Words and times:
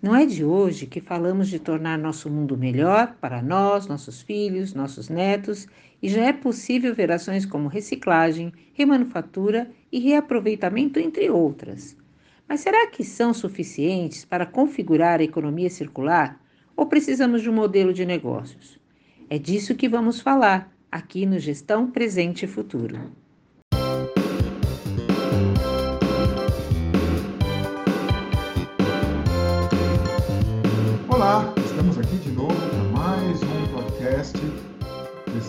Não 0.00 0.14
é 0.14 0.24
de 0.24 0.44
hoje 0.44 0.86
que 0.86 1.00
falamos 1.00 1.48
de 1.48 1.58
tornar 1.58 1.98
nosso 1.98 2.30
mundo 2.30 2.56
melhor 2.56 3.16
para 3.20 3.42
nós, 3.42 3.88
nossos 3.88 4.22
filhos, 4.22 4.72
nossos 4.72 5.08
netos, 5.08 5.66
e 6.00 6.08
já 6.08 6.26
é 6.26 6.32
possível 6.32 6.94
ver 6.94 7.10
ações 7.10 7.44
como 7.44 7.66
reciclagem, 7.66 8.52
remanufatura 8.74 9.68
e 9.90 9.98
reaproveitamento, 9.98 11.00
entre 11.00 11.28
outras. 11.28 11.96
Mas 12.48 12.60
será 12.60 12.86
que 12.86 13.02
são 13.02 13.34
suficientes 13.34 14.24
para 14.24 14.46
configurar 14.46 15.18
a 15.18 15.24
economia 15.24 15.68
circular 15.68 16.40
ou 16.76 16.86
precisamos 16.86 17.42
de 17.42 17.50
um 17.50 17.54
modelo 17.54 17.92
de 17.92 18.06
negócios? 18.06 18.78
É 19.28 19.36
disso 19.36 19.74
que 19.74 19.88
vamos 19.88 20.20
falar 20.20 20.72
aqui 20.92 21.26
no 21.26 21.40
Gestão 21.40 21.90
Presente 21.90 22.44
e 22.44 22.48
Futuro. 22.48 23.10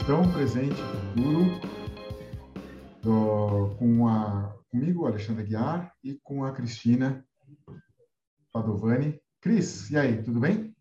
Gestão 0.10 0.32
Presente 0.32 0.74
e 0.74 1.14
Futuro 1.14 1.62
do, 3.04 3.76
com 3.78 4.08
a, 4.08 4.56
comigo, 4.72 5.06
Alexandre 5.06 5.44
Guiar, 5.44 5.94
e 6.04 6.20
com 6.24 6.44
a 6.44 6.52
Cristina 6.52 7.24
Padovani. 8.52 9.22
Cris, 9.40 9.92
e 9.92 9.98
aí, 10.00 10.24
tudo 10.24 10.40
bem? 10.40 10.76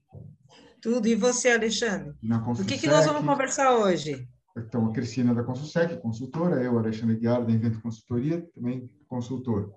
Tudo, 0.81 1.07
e 1.07 1.15
você, 1.15 1.51
Alexandre? 1.51 2.15
Do 2.23 2.65
que, 2.65 2.79
que 2.79 2.87
nós 2.87 3.05
vamos 3.05 3.23
conversar 3.27 3.77
hoje? 3.77 4.27
Então, 4.57 4.87
a 4.87 4.93
Cristina 4.95 5.35
da 5.35 5.45
Consulsec, 5.45 6.01
consultora, 6.01 6.63
eu, 6.63 6.79
Alexandre 6.79 7.17
Guiar, 7.17 7.45
da 7.45 7.53
Invento 7.53 7.83
Consultoria, 7.83 8.49
também 8.55 8.91
consultor. 9.09 9.75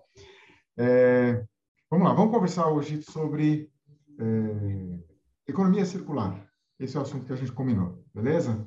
É, 0.78 1.44
vamos 1.90 2.08
lá, 2.08 2.14
vamos 2.14 2.34
conversar 2.34 2.70
hoje 2.70 3.04
sobre 3.04 3.70
é, 4.18 5.00
economia 5.46 5.86
circular. 5.86 6.42
Esse 6.80 6.96
é 6.96 7.00
o 7.02 7.04
assunto 7.04 7.26
que 7.26 7.34
a 7.34 7.36
gente 7.36 7.52
combinou, 7.52 8.02
beleza? 8.16 8.66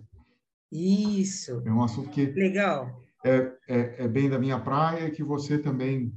Isso. 0.75 1.63
É 1.65 1.71
um 1.71 1.85
assunto 1.85 2.11
que 2.11 2.27
legal. 2.27 3.01
É, 3.25 3.53
é, 3.69 4.05
é 4.05 4.09
bem 4.09 4.29
da 4.29 4.41
minha 4.41 4.59
praia 4.59 5.09
que 5.11 5.23
você 5.23 5.57
também 5.57 6.13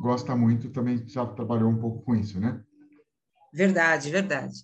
gosta 0.00 0.34
muito, 0.34 0.70
também 0.70 1.06
já 1.06 1.26
trabalhou 1.26 1.70
um 1.70 1.78
pouco 1.78 2.02
com 2.02 2.14
isso, 2.14 2.40
né? 2.40 2.62
Verdade, 3.52 4.10
verdade. 4.10 4.54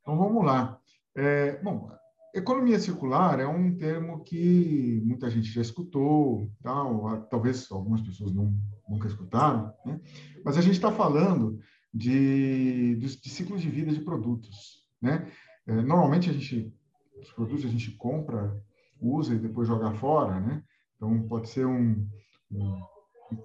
Então 0.00 0.18
vamos 0.18 0.44
lá. 0.44 0.80
É, 1.16 1.62
bom, 1.62 1.90
economia 2.34 2.78
circular 2.78 3.38
é 3.38 3.46
um 3.46 3.76
termo 3.76 4.24
que 4.24 5.00
muita 5.04 5.30
gente 5.30 5.48
já 5.50 5.62
escutou, 5.62 6.50
tal, 6.62 7.22
talvez 7.28 7.70
algumas 7.70 8.00
pessoas 8.00 8.34
não, 8.34 8.52
nunca 8.88 9.06
escutaram, 9.06 9.72
né? 9.86 10.00
mas 10.44 10.56
a 10.56 10.60
gente 10.60 10.74
está 10.74 10.90
falando 10.90 11.60
de, 11.94 12.96
de, 12.96 13.20
de 13.20 13.30
ciclo 13.30 13.58
de 13.58 13.68
vida 13.68 13.92
de 13.92 14.00
produtos. 14.00 14.86
Né? 15.00 15.30
É, 15.66 15.82
normalmente 15.82 16.30
a 16.30 16.32
gente, 16.32 16.74
os 17.20 17.30
produtos 17.32 17.64
a 17.64 17.68
gente 17.68 17.92
compra, 17.92 18.60
usa 19.00 19.34
e 19.34 19.38
depois 19.38 19.68
joga 19.68 19.92
fora, 19.92 20.40
né? 20.40 20.62
Então 20.96 21.22
pode 21.28 21.48
ser 21.48 21.66
um, 21.66 22.06
um, 22.50 22.82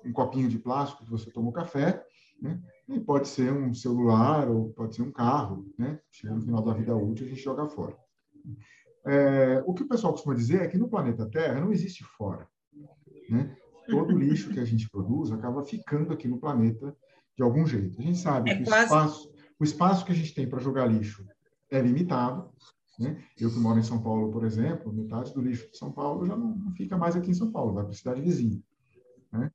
um 0.06 0.14
copinho 0.14 0.50
de 0.50 0.60
plástico 0.60 1.04
que 1.04 1.12
você 1.12 1.32
tomou 1.32 1.52
café, 1.52 2.04
né? 2.42 2.62
E 2.88 3.00
pode 3.00 3.28
ser 3.28 3.54
um 3.54 3.74
celular 3.74 4.50
ou 4.50 4.74
pode 4.74 4.96
ser 4.96 5.04
um 5.04 5.12
carro, 5.12 5.66
né? 5.78 6.00
Chega 6.12 6.34
no 6.34 6.42
final 6.42 6.62
da 6.62 6.74
vida 6.74 6.96
útil 6.96 7.26
a 7.26 7.30
gente 7.30 7.42
joga 7.42 7.68
fora. 7.68 7.96
É, 9.06 9.64
o 9.66 9.74
que 9.74 9.84
o 9.84 9.88
pessoal 9.88 10.14
costuma 10.14 10.36
dizer 10.36 10.62
é 10.62 10.68
que 10.68 10.78
no 10.78 10.90
planeta 10.90 11.30
Terra 11.30 11.60
não 11.60 11.72
existe 11.72 12.04
fora, 12.04 12.48
né? 13.30 13.56
Todo 13.88 14.18
lixo 14.18 14.50
que 14.50 14.60
a 14.60 14.66
gente 14.66 14.90
produz 14.90 15.32
acaba 15.32 15.64
ficando 15.64 16.14
aqui 16.14 16.28
no 16.28 16.40
planeta 16.40 16.96
de 17.36 17.44
algum 17.44 17.66
jeito. 17.66 18.00
A 18.00 18.04
gente 18.04 18.18
sabe 18.18 18.52
é 18.52 18.58
que 18.58 18.64
quase... 18.64 18.82
o, 18.82 18.86
espaço, 18.86 19.34
o 19.60 19.64
espaço 19.64 20.06
que 20.06 20.12
a 20.12 20.16
gente 20.16 20.34
tem 20.34 20.48
para 20.48 20.60
jogar 20.60 20.86
lixo 20.86 21.26
é 21.70 21.82
limitado. 21.82 22.50
Né? 23.00 23.24
Eu 23.40 23.50
que 23.50 23.60
moro 23.60 23.80
em 23.80 23.84
São 23.84 24.02
Paulo, 24.02 24.32
por 24.32 24.46
exemplo, 24.46 24.94
metade 24.94 25.34
do 25.34 25.42
lixo 25.42 25.70
de 25.70 25.78
São 25.78 25.92
Paulo 25.92 26.26
já 26.26 26.36
não, 26.36 26.72
fica 26.76 26.98
mais 26.98 27.16
aqui 27.16 27.32
em 27.32 27.36
São 27.36 27.52
Paulo, 27.52 27.74
vai 27.74 27.84
para 27.84 27.94
a 27.94 27.96
cidade 27.96 28.22
vizinha. 28.22 28.62
Né? 29.32 29.52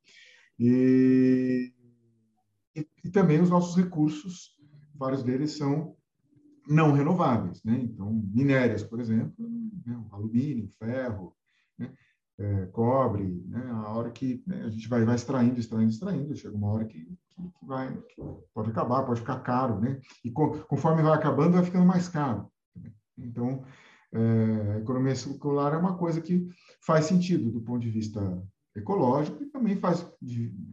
E, 0.58 1.72
e, 2.74 2.86
e, 3.04 3.10
também 3.10 3.40
os 3.40 3.50
nossos 3.50 3.76
recursos, 3.76 4.56
vários 4.94 5.22
deles 5.22 5.56
são 5.56 5.96
não 6.68 6.92
renováveis. 6.92 7.62
Né? 7.62 7.78
Então, 7.80 8.12
minérias, 8.12 8.82
por 8.82 9.00
exemplo, 9.00 9.48
né? 9.86 10.04
alumínio, 10.10 10.68
ferro, 10.78 11.32
né? 11.78 11.92
é, 12.38 12.66
cobre, 12.66 13.42
né? 13.46 13.70
a 13.70 13.90
hora 13.90 14.10
que 14.10 14.42
a 14.48 14.68
gente 14.68 14.88
vai, 14.88 15.04
vai 15.04 15.14
extraindo, 15.14 15.60
extraindo, 15.60 15.90
extraindo, 15.90 16.36
chega 16.36 16.56
uma 16.56 16.72
hora 16.72 16.84
que, 16.84 17.04
que, 17.04 17.66
vai, 17.66 17.96
que 17.96 18.22
pode 18.52 18.70
acabar, 18.70 19.04
pode 19.04 19.20
ficar 19.20 19.40
caro, 19.40 19.78
né? 19.78 20.00
E 20.24 20.30
co, 20.30 20.58
conforme 20.66 21.02
vai 21.02 21.12
acabando, 21.12 21.52
vai 21.52 21.64
ficando 21.64 21.86
mais 21.86 22.08
caro. 22.08 22.50
Então, 23.18 23.64
é, 24.12 24.78
economia 24.78 25.14
circular 25.14 25.74
é 25.74 25.76
uma 25.76 25.96
coisa 25.96 26.20
que 26.20 26.48
faz 26.80 27.06
sentido 27.06 27.50
do 27.50 27.60
ponto 27.60 27.80
de 27.80 27.90
vista 27.90 28.20
ecológico 28.74 29.42
e 29.42 29.46
também 29.46 29.76
faz, 29.76 30.06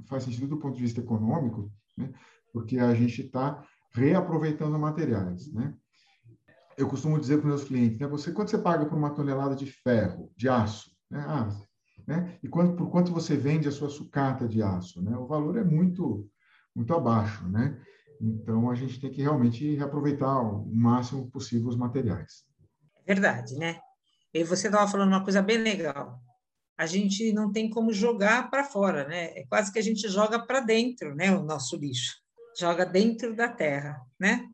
faz 0.07 0.23
sentido 0.23 0.47
do 0.47 0.57
ponto 0.57 0.75
de 0.75 0.81
vista 0.81 1.01
econômico, 1.01 1.71
né? 1.97 2.13
porque 2.53 2.77
a 2.77 2.93
gente 2.93 3.21
está 3.21 3.63
reaproveitando 3.93 4.77
materiais, 4.77 5.51
né? 5.51 5.73
Eu 6.77 6.89
costumo 6.89 7.19
dizer 7.19 7.37
para 7.37 7.47
os 7.47 7.55
meus 7.55 7.63
clientes, 7.63 7.97
né? 7.97 8.07
Você, 8.07 8.33
quando 8.33 8.49
você 8.49 8.57
paga 8.57 8.85
por 8.85 8.97
uma 8.97 9.09
tonelada 9.09 9.55
de 9.55 9.65
ferro, 9.65 10.31
de 10.35 10.49
aço, 10.49 10.91
né? 11.09 11.23
Ah, 11.25 11.49
né? 12.05 12.37
E 12.43 12.47
quanto, 12.47 12.75
por 12.75 12.89
quanto 12.89 13.13
você 13.13 13.35
vende 13.37 13.67
a 13.67 13.71
sua 13.71 13.89
sucata 13.89 14.47
de 14.47 14.61
aço, 14.61 15.01
né? 15.01 15.17
O 15.17 15.25
valor 15.25 15.57
é 15.57 15.63
muito, 15.63 16.29
muito 16.75 16.93
abaixo, 16.93 17.47
né? 17.47 17.81
Então 18.21 18.69
a 18.69 18.75
gente 18.75 18.99
tem 18.99 19.11
que 19.11 19.21
realmente 19.21 19.75
reaproveitar 19.75 20.41
o 20.41 20.65
máximo 20.73 21.29
possível 21.29 21.67
os 21.67 21.75
materiais. 21.75 22.45
Verdade, 23.05 23.55
né? 23.55 23.79
E 24.33 24.43
você 24.43 24.67
estava 24.67 24.89
falando 24.89 25.09
uma 25.09 25.23
coisa 25.23 25.41
bem 25.41 25.57
legal. 25.57 26.19
A 26.77 26.85
gente 26.85 27.31
não 27.31 27.51
tem 27.51 27.69
como 27.69 27.93
jogar 27.93 28.49
para 28.49 28.63
fora, 28.63 29.07
né? 29.07 29.37
É 29.37 29.45
quase 29.47 29.71
que 29.71 29.79
a 29.79 29.83
gente 29.83 30.07
joga 30.09 30.39
para 30.39 30.59
dentro, 30.59 31.15
né? 31.15 31.31
O 31.35 31.43
nosso 31.43 31.77
lixo 31.77 32.15
joga 32.57 32.85
dentro 32.85 33.35
da 33.35 33.47
terra, 33.47 34.01
né? 34.19 34.47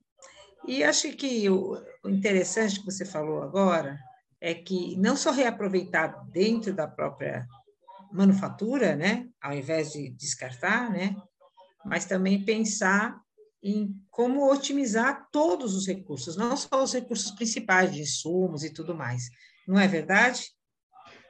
E 0.67 0.83
acho 0.83 1.11
que 1.13 1.50
o 1.50 1.81
interessante 2.05 2.79
que 2.79 2.85
você 2.85 3.05
falou 3.05 3.41
agora 3.41 4.00
é 4.39 4.53
que 4.53 4.95
não 4.97 5.16
só 5.16 5.31
reaproveitar 5.31 6.23
dentro 6.31 6.73
da 6.73 6.88
própria 6.88 7.47
manufatura, 8.11 8.95
né, 8.95 9.27
ao 9.41 9.53
invés 9.53 9.94
de 9.94 10.09
descartar, 10.09 10.91
né, 10.91 11.16
mas 11.85 12.05
também 12.05 12.44
pensar 12.44 13.19
em 13.63 13.95
como 14.09 14.51
otimizar 14.51 15.27
todos 15.31 15.75
os 15.75 15.88
recursos, 15.88 16.35
não 16.35 16.57
só 16.57 16.83
os 16.83 16.94
recursos 16.94 17.31
principais 17.31 17.91
de 17.94 18.01
insumos 18.01 18.63
e 18.63 18.73
tudo 18.73 18.95
mais. 18.95 19.29
Não 19.67 19.79
é 19.79 19.88
verdade? 19.88 20.51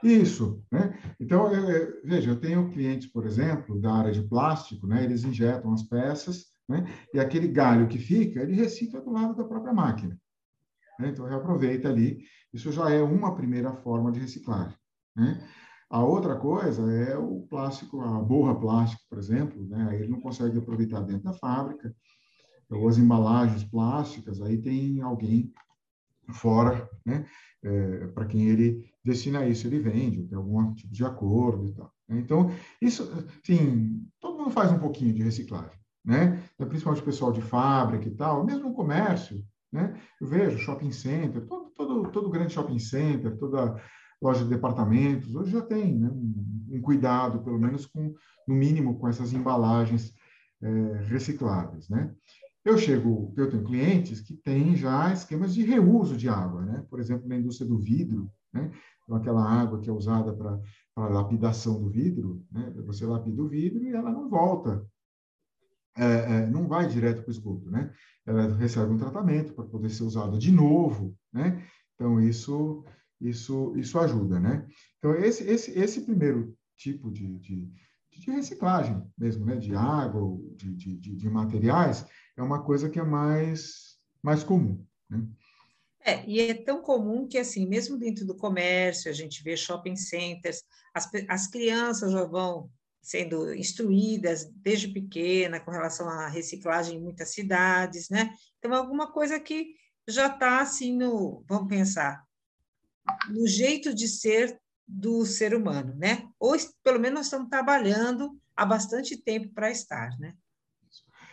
Isso, 0.04 0.64
né? 0.72 1.00
Então, 1.20 1.54
eu, 1.54 2.02
veja, 2.04 2.32
eu 2.32 2.40
tenho 2.40 2.72
clientes, 2.72 3.08
por 3.12 3.26
exemplo, 3.26 3.80
da 3.80 3.94
área 3.94 4.12
de 4.12 4.24
plástico, 4.24 4.88
né? 4.88 5.04
Eles 5.04 5.24
injetam 5.24 5.74
as 5.74 5.84
peças, 5.84 6.46
né? 6.68 6.86
E 7.14 7.20
aquele 7.20 7.48
galho 7.48 7.88
que 7.88 8.00
fica, 8.00 8.42
ele 8.42 8.56
recicla 8.56 9.02
do 9.02 9.12
lado 9.12 9.36
da 9.36 9.44
própria 9.44 9.74
máquina. 9.74 10.18
Né? 11.00 11.10
Então, 11.10 11.26
reaproveita 11.26 11.90
ali. 11.90 12.24
Isso 12.54 12.72
já 12.72 12.90
é 12.90 13.02
uma 13.02 13.36
primeira 13.36 13.74
forma 13.74 14.12
de 14.12 14.20
reciclagem. 14.20 14.78
Né? 15.16 15.48
A 15.90 16.04
outra 16.04 16.36
coisa 16.36 16.90
é 16.92 17.18
o 17.18 17.42
plástico, 17.50 18.02
a 18.02 18.20
borra 18.20 18.58
plástica, 18.58 19.02
por 19.10 19.18
exemplo, 19.18 19.68
né? 19.68 19.96
ele 19.96 20.08
não 20.08 20.22
consegue 20.22 20.58
aproveitar 20.58 21.02
dentro 21.02 21.24
da 21.24 21.34
fábrica, 21.34 21.94
ou 22.72 22.88
as 22.88 22.98
embalagens 22.98 23.64
plásticas, 23.64 24.42
aí 24.42 24.58
tem 24.58 25.02
alguém 25.02 25.54
fora, 26.34 26.90
né? 27.06 27.26
É, 27.64 28.08
para 28.08 28.26
quem 28.26 28.48
ele 28.48 28.92
destina 29.04 29.46
isso, 29.46 29.68
ele 29.68 29.80
vende, 29.80 30.24
tem 30.24 30.38
algum 30.38 30.74
tipo 30.74 30.92
de 30.92 31.06
acordo 31.06 31.68
e 31.68 31.74
tal. 31.74 31.92
Né? 32.08 32.20
Então, 32.20 32.50
isso, 32.82 33.08
sim, 33.44 34.08
todo 34.20 34.38
mundo 34.38 34.50
faz 34.52 34.72
um 34.72 34.80
pouquinho 34.80 35.14
de 35.14 35.22
reciclagem, 35.22 35.78
né? 36.04 36.42
Principalmente 36.58 37.02
o 37.04 37.06
pessoal 37.06 37.32
de 37.32 37.42
fábrica 37.42 38.08
e 38.08 38.12
tal, 38.12 38.44
mesmo 38.46 38.70
no 38.70 38.74
comércio, 38.74 39.44
né? 39.72 39.96
Eu 40.20 40.28
vejo 40.28 40.58
shopping 40.58 40.92
center, 40.92 41.46
todo, 41.46 41.70
todo, 41.72 42.12
todo 42.12 42.30
grande 42.30 42.54
shopping 42.54 42.80
center, 42.80 43.38
toda 43.38 43.80
loja 44.22 44.44
de 44.44 44.50
departamentos, 44.50 45.34
hoje 45.36 45.52
já 45.52 45.62
tem 45.62 45.98
né? 45.98 46.10
um, 46.10 46.76
um, 46.78 46.82
cuidado, 46.82 47.44
pelo 47.44 47.58
menos 47.58 47.88
com, 47.88 48.14
no 48.48 48.56
mínimo, 48.56 49.00
com 49.00 49.08
essas 49.08 49.34
embalagens 49.34 50.14
é, 50.62 50.70
recicláveis, 51.06 51.90
né? 51.90 52.14
Eu 52.64 52.78
chego, 52.78 53.34
eu 53.36 53.50
tenho 53.50 53.64
clientes 53.64 54.22
que 54.22 54.36
têm 54.36 54.76
já 54.76 55.12
esquemas 55.12 55.54
de 55.54 55.64
reuso 55.64 56.16
de 56.16 56.30
água, 56.30 56.64
né? 56.64 56.86
Por 56.90 57.00
exemplo, 57.00 57.28
na 57.28 57.38
indústria 57.38 57.68
do 57.68 57.80
vidro, 57.80 58.32
né? 58.54 58.72
Então, 59.04 59.16
aquela 59.16 59.44
água 59.44 59.80
que 59.80 59.90
é 59.90 59.94
usada 59.94 60.32
para 60.34 61.10
lapidação 61.10 61.82
do 61.82 61.90
vidro, 61.90 62.46
né? 62.52 62.72
Você 62.86 63.06
lapida 63.06 63.42
o 63.42 63.48
vidro 63.48 63.84
e 63.84 63.94
ela 63.94 64.12
não 64.12 64.30
volta 64.30 64.86
é, 65.98 66.04
é, 66.04 66.48
não 66.48 66.68
vai 66.68 66.88
direto 66.88 67.22
para 67.22 67.30
o 67.30 67.32
esgoto, 67.32 67.70
né? 67.70 67.94
Ela 68.26 68.54
recebe 68.56 68.92
um 68.94 68.98
tratamento 68.98 69.54
para 69.54 69.66
poder 69.66 69.90
ser 69.90 70.04
usada 70.04 70.38
de 70.38 70.52
novo, 70.52 71.16
né? 71.34 71.66
Então, 71.96 72.22
isso, 72.22 72.86
isso, 73.20 73.74
isso 73.76 74.00
ajuda, 74.00 74.40
né? 74.40 74.66
Então, 74.98 75.14
esse, 75.16 75.44
esse, 75.44 75.78
esse 75.78 76.02
primeiro 76.02 76.56
tipo 76.78 77.12
de, 77.12 77.38
de, 77.40 77.70
de 78.20 78.32
reciclagem 78.32 79.02
mesmo, 79.18 79.46
né? 79.46 79.56
De 79.56 79.76
água, 79.76 80.38
de, 80.56 80.74
de, 80.74 81.16
de 81.16 81.30
materiais, 81.30 82.06
é 82.38 82.42
é 82.42 82.44
uma 82.44 82.64
coisa 82.64 82.90
que 82.90 83.00
é 83.00 83.04
mais, 83.04 83.98
mais 84.22 84.44
comum. 84.44 84.84
Né? 85.10 85.26
É, 86.04 86.26
e 86.28 86.40
é 86.40 86.54
tão 86.54 86.82
comum 86.82 87.28
que, 87.28 87.38
assim, 87.38 87.68
mesmo 87.68 87.98
dentro 87.98 88.26
do 88.26 88.36
comércio, 88.36 89.10
a 89.10 89.14
gente 89.14 89.44
vê 89.44 89.56
shopping 89.56 89.96
centers, 89.96 90.64
as, 90.94 91.10
as 91.30 91.48
crianças 91.48 92.12
já 92.12 92.24
vão 92.26 92.70
sendo 93.02 93.54
instruídas 93.54 94.52
desde 94.56 94.88
pequena 94.88 95.60
com 95.60 95.72
relação 95.72 96.08
à 96.10 96.28
reciclagem 96.28 96.98
em 96.98 97.02
muitas 97.02 97.30
cidades, 97.30 98.10
né? 98.10 98.34
Então, 98.58 98.74
é 98.74 98.78
alguma 98.78 99.12
coisa 99.12 99.40
que 99.40 99.76
já 100.08 100.28
está, 100.28 100.62
assim, 100.62 100.96
no, 100.98 101.44
vamos 101.48 101.68
pensar, 101.68 102.24
no 103.30 103.48
jeito 103.48 103.94
de 103.94 104.08
ser 104.08 104.60
do 104.92 105.26
ser 105.26 105.56
humano, 105.56 105.96
né? 105.96 106.28
Ou, 106.38 106.56
pelo 106.84 107.00
menos, 107.00 107.20
nós 107.20 107.26
estamos 107.28 107.50
trabalhando 107.50 108.38
há 108.56 108.66
bastante 108.66 109.16
tempo 109.16 109.54
para 109.54 109.72
estar, 109.72 110.20
né? 110.20 110.36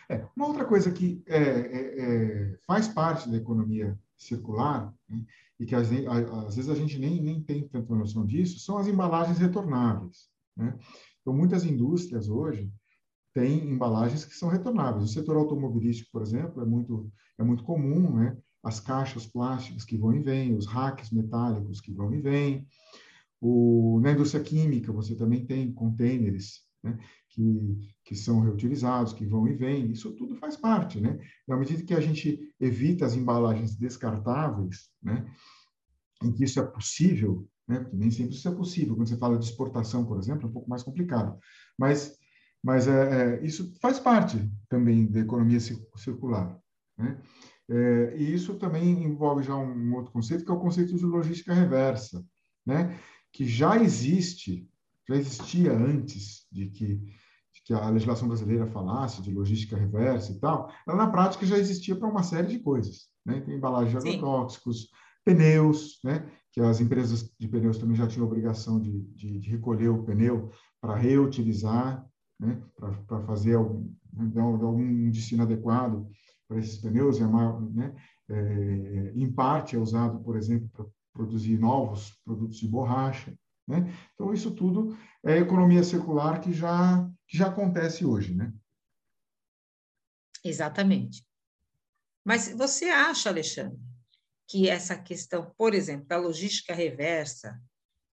É, 0.09 0.25
uma 0.35 0.47
outra 0.47 0.65
coisa 0.65 0.91
que 0.91 1.21
é, 1.27 1.37
é, 1.37 1.99
é 1.99 2.57
faz 2.65 2.87
parte 2.87 3.29
da 3.29 3.37
economia 3.37 3.99
circular, 4.17 4.91
né, 5.07 5.23
e 5.59 5.65
que 5.65 5.75
às, 5.75 5.89
às, 5.91 6.55
vezes 6.55 6.69
a 6.69 6.75
gente 6.75 6.97
nem, 6.97 7.21
nem 7.21 7.43
tem 7.43 7.67
tanta 7.67 7.93
noção 7.93 8.25
disso, 8.25 8.59
são 8.59 8.77
as 8.77 8.87
embalagens 8.87 9.37
retornáveis. 9.37 10.29
Né? 10.57 10.75
Então, 11.21 11.33
muitas 11.33 11.63
indústrias 11.63 12.27
hoje 12.27 12.71
têm 13.33 13.69
embalagens 13.69 14.25
que 14.25 14.33
são 14.33 14.49
retornáveis. 14.49 15.03
O 15.03 15.13
setor 15.13 15.35
automobilístico, 15.35 16.09
por 16.11 16.21
exemplo, 16.21 16.63
é 16.63 16.65
muito, 16.65 17.11
é 17.37 17.43
muito 17.43 17.63
comum, 17.63 18.15
né? 18.15 18.37
as 18.63 18.79
caixas 18.79 19.25
plásticas 19.25 19.85
que 19.85 19.97
vão 19.97 20.13
e 20.13 20.19
vêm, 20.21 20.55
os 20.55 20.65
racks 20.65 21.11
metálicos 21.11 21.79
que 21.79 21.93
vão 21.93 22.13
e 22.13 22.21
vêm. 22.21 22.67
O, 23.41 23.99
na 24.01 24.11
indústria 24.11 24.43
química, 24.43 24.91
você 24.91 25.15
também 25.15 25.45
tem 25.45 25.71
containers 25.71 26.61
né? 26.83 26.97
que, 27.29 27.95
que 28.03 28.15
são 28.15 28.41
reutilizados, 28.41 29.13
que 29.13 29.25
vão 29.25 29.47
e 29.47 29.53
vêm. 29.53 29.91
Isso 29.91 30.11
tudo 30.15 30.35
faz 30.35 30.57
parte. 30.57 30.99
Né? 30.99 31.19
Na 31.47 31.57
medida 31.57 31.83
que 31.83 31.93
a 31.93 32.01
gente 32.01 32.53
evita 32.59 33.05
as 33.05 33.15
embalagens 33.15 33.75
descartáveis, 33.75 34.89
né? 35.01 35.25
em 36.23 36.31
que 36.31 36.43
isso 36.43 36.59
é 36.59 36.65
possível, 36.65 37.47
né? 37.69 37.87
Nem 37.93 38.09
sempre 38.09 38.35
isso 38.35 38.47
é 38.47 38.51
possível. 38.51 38.95
Quando 38.95 39.07
você 39.07 39.17
fala 39.17 39.37
de 39.37 39.45
exportação, 39.45 40.03
por 40.03 40.17
exemplo, 40.17 40.47
é 40.47 40.49
um 40.49 40.53
pouco 40.53 40.69
mais 40.69 40.81
complicado. 40.81 41.37
Mas, 41.77 42.17
mas 42.63 42.87
é, 42.87 43.37
é 43.37 43.45
isso 43.45 43.73
faz 43.79 43.99
parte 43.99 44.37
também 44.67 45.05
da 45.05 45.19
economia 45.19 45.59
circular. 45.59 46.59
Né? 46.97 47.21
É, 47.69 48.17
e 48.17 48.33
isso 48.33 48.55
também 48.55 49.03
envolve 49.03 49.43
já 49.43 49.55
um 49.55 49.95
outro 49.95 50.11
conceito, 50.11 50.43
que 50.43 50.51
é 50.51 50.53
o 50.53 50.59
conceito 50.59 50.95
de 50.95 51.05
logística 51.05 51.53
reversa, 51.53 52.25
né? 52.65 52.99
Que 53.31 53.45
já 53.45 53.77
existe, 53.77 54.69
já 55.07 55.15
existia 55.15 55.73
antes 55.73 56.45
de 56.51 56.67
que, 56.67 56.95
de 56.95 57.61
que 57.65 57.73
a 57.73 57.89
legislação 57.89 58.27
brasileira 58.27 58.67
falasse 58.67 59.21
de 59.21 59.31
logística 59.31 59.77
reversa 59.77 60.31
e 60.31 60.39
tal, 60.39 60.71
ela 60.87 60.97
na 60.97 61.09
prática 61.09 61.45
já 61.45 61.57
existia 61.57 61.95
para 61.95 62.07
uma 62.09 62.23
série 62.23 62.47
de 62.47 62.59
coisas. 62.59 63.07
Né? 63.25 63.41
Tem 63.41 63.55
embalagem 63.55 63.91
de 63.91 63.97
agrotóxicos, 63.97 64.89
pneus, 65.23 65.99
né? 66.03 66.29
que 66.51 66.59
as 66.61 66.79
empresas 66.79 67.29
de 67.39 67.47
pneus 67.47 67.77
também 67.77 67.95
já 67.95 68.07
tinham 68.07 68.25
obrigação 68.25 68.79
de, 68.79 69.01
de, 69.15 69.39
de 69.39 69.49
recolher 69.49 69.89
o 69.89 70.03
pneu 70.03 70.51
para 70.81 70.95
reutilizar, 70.95 72.05
né, 72.39 72.61
para 72.75 73.21
fazer 73.25 73.55
algum, 73.55 73.93
algum 74.41 75.09
destino 75.11 75.43
adequado 75.43 76.09
para 76.47 76.57
esses 76.57 76.77
pneus, 76.77 77.19
né, 77.19 77.93
é, 78.29 79.11
em 79.15 79.31
parte 79.31 79.75
é 79.75 79.79
usado, 79.79 80.19
por 80.23 80.35
exemplo, 80.35 80.91
produzir 81.13 81.57
novos 81.57 82.11
produtos 82.23 82.59
de 82.59 82.67
borracha. 82.67 83.37
Né? 83.67 83.93
Então, 84.13 84.33
isso 84.33 84.51
tudo 84.51 84.97
é 85.23 85.37
economia 85.37 85.83
circular 85.83 86.41
que 86.41 86.51
já, 86.51 87.07
que 87.27 87.37
já 87.37 87.47
acontece 87.47 88.05
hoje. 88.05 88.33
Né? 88.33 88.51
Exatamente. 90.43 91.25
Mas 92.25 92.51
você 92.53 92.85
acha, 92.85 93.29
Alexandre, 93.29 93.79
que 94.47 94.67
essa 94.67 94.97
questão, 94.97 95.53
por 95.57 95.73
exemplo, 95.73 96.07
da 96.07 96.17
logística 96.17 96.73
reversa, 96.73 97.61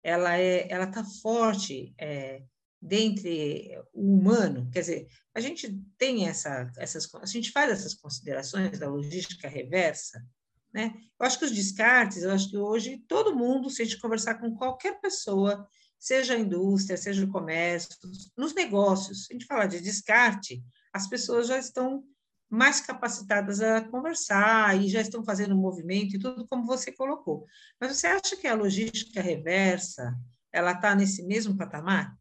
ela 0.03 0.37
é, 0.37 0.71
ela 0.71 0.85
está 0.85 1.05
forte 1.05 1.95
é, 1.99 2.43
dentre 2.81 3.71
o 3.93 4.15
humano, 4.17 4.69
quer 4.73 4.81
dizer, 4.81 5.09
a 5.35 5.41
gente 5.41 5.81
tem 5.97 6.27
essa, 6.27 6.71
essas, 6.77 7.09
a 7.15 7.27
gente 7.27 7.53
faz 7.53 7.71
essas 7.71 7.95
considerações 7.95 8.79
da 8.79 8.89
logística 8.89 9.49
reversa, 9.49 10.27
né? 10.73 10.95
Eu 11.19 11.27
acho 11.27 11.39
que 11.39 11.45
os 11.45 11.53
descartes, 11.53 12.23
eu 12.23 12.31
acho 12.31 12.51
que 12.51 12.57
hoje 12.57 13.05
todo 13.07 13.37
mundo, 13.37 13.71
se 13.71 13.83
a 13.83 13.85
gente 13.85 14.01
conversar 14.01 14.37
com 14.37 14.55
qualquer 14.55 15.01
pessoa, 15.01 15.67
seja 15.99 16.35
a 16.35 16.39
indústria, 16.39 16.97
seja 16.97 17.25
o 17.25 17.29
comércio, 17.29 17.97
nos 18.37 18.55
negócios, 18.55 19.29
a 19.31 19.33
gente 19.35 19.47
falar 19.47 19.67
de 19.67 19.81
descarte, 19.81 20.63
as 20.93 21.09
pessoas 21.09 21.47
já 21.47 21.59
estão 21.59 22.05
mais 22.51 22.81
capacitadas 22.81 23.63
a 23.63 23.81
conversar 23.89 24.79
e 24.79 24.89
já 24.89 25.01
estão 25.01 25.25
fazendo 25.25 25.57
movimento 25.57 26.17
e 26.17 26.19
tudo 26.19 26.47
como 26.47 26.67
você 26.67 26.93
colocou. 26.93 27.47
Mas 27.81 27.97
você 27.97 28.07
acha 28.07 28.37
que 28.37 28.47
a 28.47 28.55
logística 28.55 29.23
reversa 29.23 30.15
ela 30.53 30.73
está 30.73 30.95
nesse 30.95 31.23
mesmo 31.23 31.57
patamar? 31.57 32.15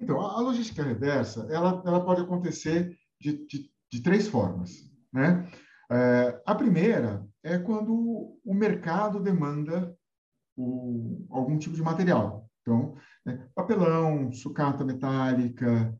Então, 0.00 0.20
a 0.20 0.40
logística 0.40 0.82
reversa 0.82 1.46
ela, 1.50 1.82
ela 1.84 2.04
pode 2.04 2.22
acontecer 2.22 2.96
de, 3.20 3.46
de, 3.46 3.70
de 3.90 4.00
três 4.00 4.28
formas. 4.28 4.88
Né? 5.12 5.50
É, 5.90 6.40
a 6.46 6.54
primeira 6.54 7.26
é 7.42 7.58
quando 7.58 8.38
o 8.44 8.54
mercado 8.54 9.20
demanda 9.20 9.96
o, 10.56 11.26
algum 11.30 11.58
tipo 11.58 11.74
de 11.74 11.82
material. 11.82 12.48
Então, 12.62 12.94
né, 13.24 13.48
papelão, 13.54 14.32
sucata 14.32 14.84
metálica, 14.84 15.98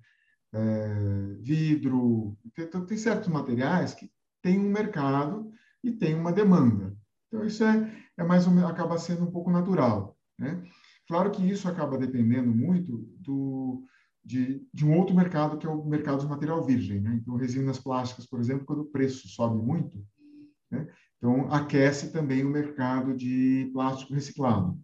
é, 0.52 1.34
vidro. 1.40 2.36
Tem 2.86 2.96
certos 2.96 3.28
materiais 3.28 3.94
que 3.94 4.10
têm 4.42 4.58
um 4.58 4.70
mercado 4.70 5.50
e 5.82 5.90
tem 5.90 6.14
uma 6.14 6.32
demanda. 6.32 6.96
Então, 7.28 7.44
isso 7.44 7.64
é, 7.64 7.90
é 8.16 8.24
mais 8.24 8.46
menos, 8.46 8.70
acaba 8.70 8.98
sendo 8.98 9.24
um 9.24 9.30
pouco 9.30 9.50
natural. 9.50 10.16
Né? 10.38 10.62
Claro 11.08 11.30
que 11.30 11.48
isso 11.48 11.68
acaba 11.68 11.98
dependendo 11.98 12.54
muito 12.54 12.98
do, 13.18 13.84
de, 14.24 14.62
de 14.72 14.84
um 14.84 14.96
outro 14.96 15.14
mercado, 15.14 15.56
que 15.58 15.66
é 15.66 15.70
o 15.70 15.84
mercado 15.84 16.20
de 16.20 16.28
material 16.28 16.64
virgem. 16.64 17.00
Né? 17.00 17.18
Então, 17.20 17.36
resinas 17.36 17.78
plásticas, 17.78 18.26
por 18.26 18.40
exemplo, 18.40 18.66
quando 18.66 18.82
o 18.82 18.90
preço 18.90 19.28
sobe 19.28 19.60
muito, 19.60 20.04
né? 20.70 20.86
então 21.16 21.50
aquece 21.52 22.12
também 22.12 22.44
o 22.44 22.50
mercado 22.50 23.14
de 23.16 23.70
plástico 23.72 24.14
reciclado. 24.14 24.78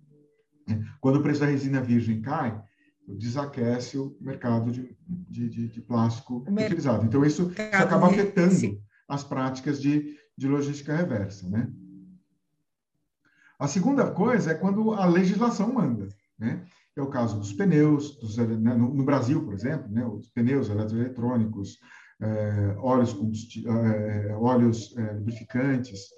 Né? 0.66 0.84
Quando 1.00 1.16
o 1.16 1.22
preço 1.22 1.40
da 1.40 1.46
resina 1.46 1.80
virgem 1.80 2.20
cai, 2.20 2.60
desaquece 3.06 3.96
o 3.98 4.16
mercado 4.20 4.72
de, 4.72 4.96
de, 5.06 5.48
de, 5.48 5.68
de 5.68 5.80
plástico 5.80 6.44
utilizado. 6.48 7.04
Então, 7.04 7.24
isso, 7.24 7.50
isso 7.50 7.62
acaba 7.72 8.08
afetando 8.08 8.54
sim. 8.54 8.80
as 9.08 9.22
práticas 9.22 9.80
de, 9.80 10.16
de 10.36 10.48
logística 10.48 10.96
reversa. 10.96 11.48
Né? 11.48 11.70
A 13.58 13.68
segunda 13.68 14.10
coisa 14.10 14.50
é 14.50 14.54
quando 14.54 14.92
a 14.92 15.06
legislação 15.06 15.72
manda. 15.72 16.08
Né? 16.38 16.66
É 16.96 17.02
o 17.02 17.08
caso 17.08 17.38
dos 17.38 17.52
pneus, 17.52 18.16
dos, 18.16 18.38
né, 18.38 18.74
no, 18.74 18.94
no, 18.94 19.04
Brasil, 19.04 19.44
por 19.44 19.52
exemplo, 19.52 19.86
né, 19.90 20.04
os 20.06 20.28
pneus 20.30 20.70
eletroeletrônicos, 20.70 21.78
é, 22.18 22.74
óleos, 22.78 23.14
é, 23.66 24.34
óleos 24.34 24.96
é, 24.96 25.12
lubrificantes, 25.12 26.08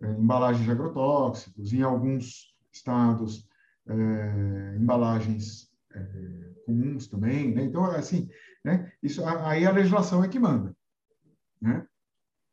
é, 0.00 0.10
embalagens 0.12 0.64
de 0.64 0.70
agrotóxicos, 0.70 1.72
em 1.72 1.82
alguns 1.82 2.54
estados, 2.70 3.48
é, 3.86 4.76
embalagens 4.78 5.70
é, 5.94 6.46
comuns 6.66 7.06
também, 7.06 7.54
né? 7.54 7.62
Então, 7.62 7.84
assim, 7.84 8.28
né? 8.62 8.92
Isso, 9.02 9.24
aí 9.24 9.64
a 9.64 9.70
legislação 9.70 10.22
é 10.22 10.28
que 10.28 10.38
manda, 10.38 10.76
né? 11.60 11.86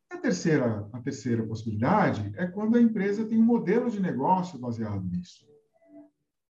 A 0.09 0.17
terceira, 0.17 0.87
a 0.93 1.01
terceira 1.01 1.45
possibilidade 1.45 2.31
é 2.35 2.47
quando 2.47 2.77
a 2.77 2.81
empresa 2.81 3.25
tem 3.25 3.37
um 3.37 3.43
modelo 3.43 3.89
de 3.89 3.99
negócio 3.99 4.57
baseado 4.57 5.03
nisso, 5.03 5.45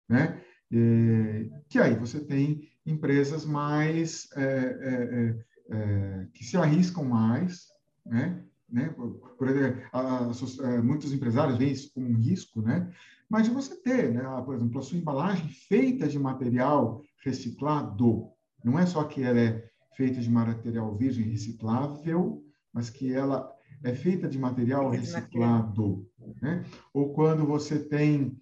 né? 0.10 0.44
E, 0.72 1.50
que 1.68 1.80
aí 1.80 1.96
você 1.96 2.20
tem 2.20 2.70
empresas 2.86 3.46
mais 3.46 4.30
é, 4.36 4.44
é, 4.44 5.46
é, 5.70 6.28
que 6.34 6.44
se 6.44 6.58
arriscam 6.58 7.04
mais, 7.04 7.68
né? 8.06 8.42
Né? 8.70 8.88
Por, 8.96 9.12
por 9.38 9.50
a, 9.50 10.00
a, 10.00 10.32
a, 10.32 10.82
muitos 10.82 11.12
empresários 11.12 11.58
veem 11.58 11.74
isso 11.74 11.92
como 11.94 12.08
um 12.08 12.16
risco, 12.16 12.62
né? 12.62 12.90
Mas 13.30 13.46
de 13.46 13.50
você 13.50 13.76
ter, 13.76 14.14
né, 14.14 14.24
por 14.46 14.56
exemplo, 14.56 14.80
a 14.80 14.82
sua 14.82 14.98
embalagem 14.98 15.48
feita 15.50 16.08
de 16.08 16.18
material 16.18 17.02
reciclado, 17.24 18.30
não 18.64 18.80
é 18.80 18.86
só 18.86 19.04
que 19.04 19.24
ela 19.24 19.40
é 19.40 19.70
feita 19.96 20.22
de 20.22 20.30
material 20.30 20.96
virgem 20.96 21.26
reciclável, 21.26 22.44
mas 22.74 22.90
que 22.90 23.14
ela 23.14 23.50
é 23.84 23.94
feita 23.94 24.28
de 24.28 24.38
material 24.38 24.90
reciclado, 24.90 26.06
né? 26.42 26.64
Ou 26.94 27.14
quando 27.14 27.46
você 27.46 27.80
tem 27.80 28.38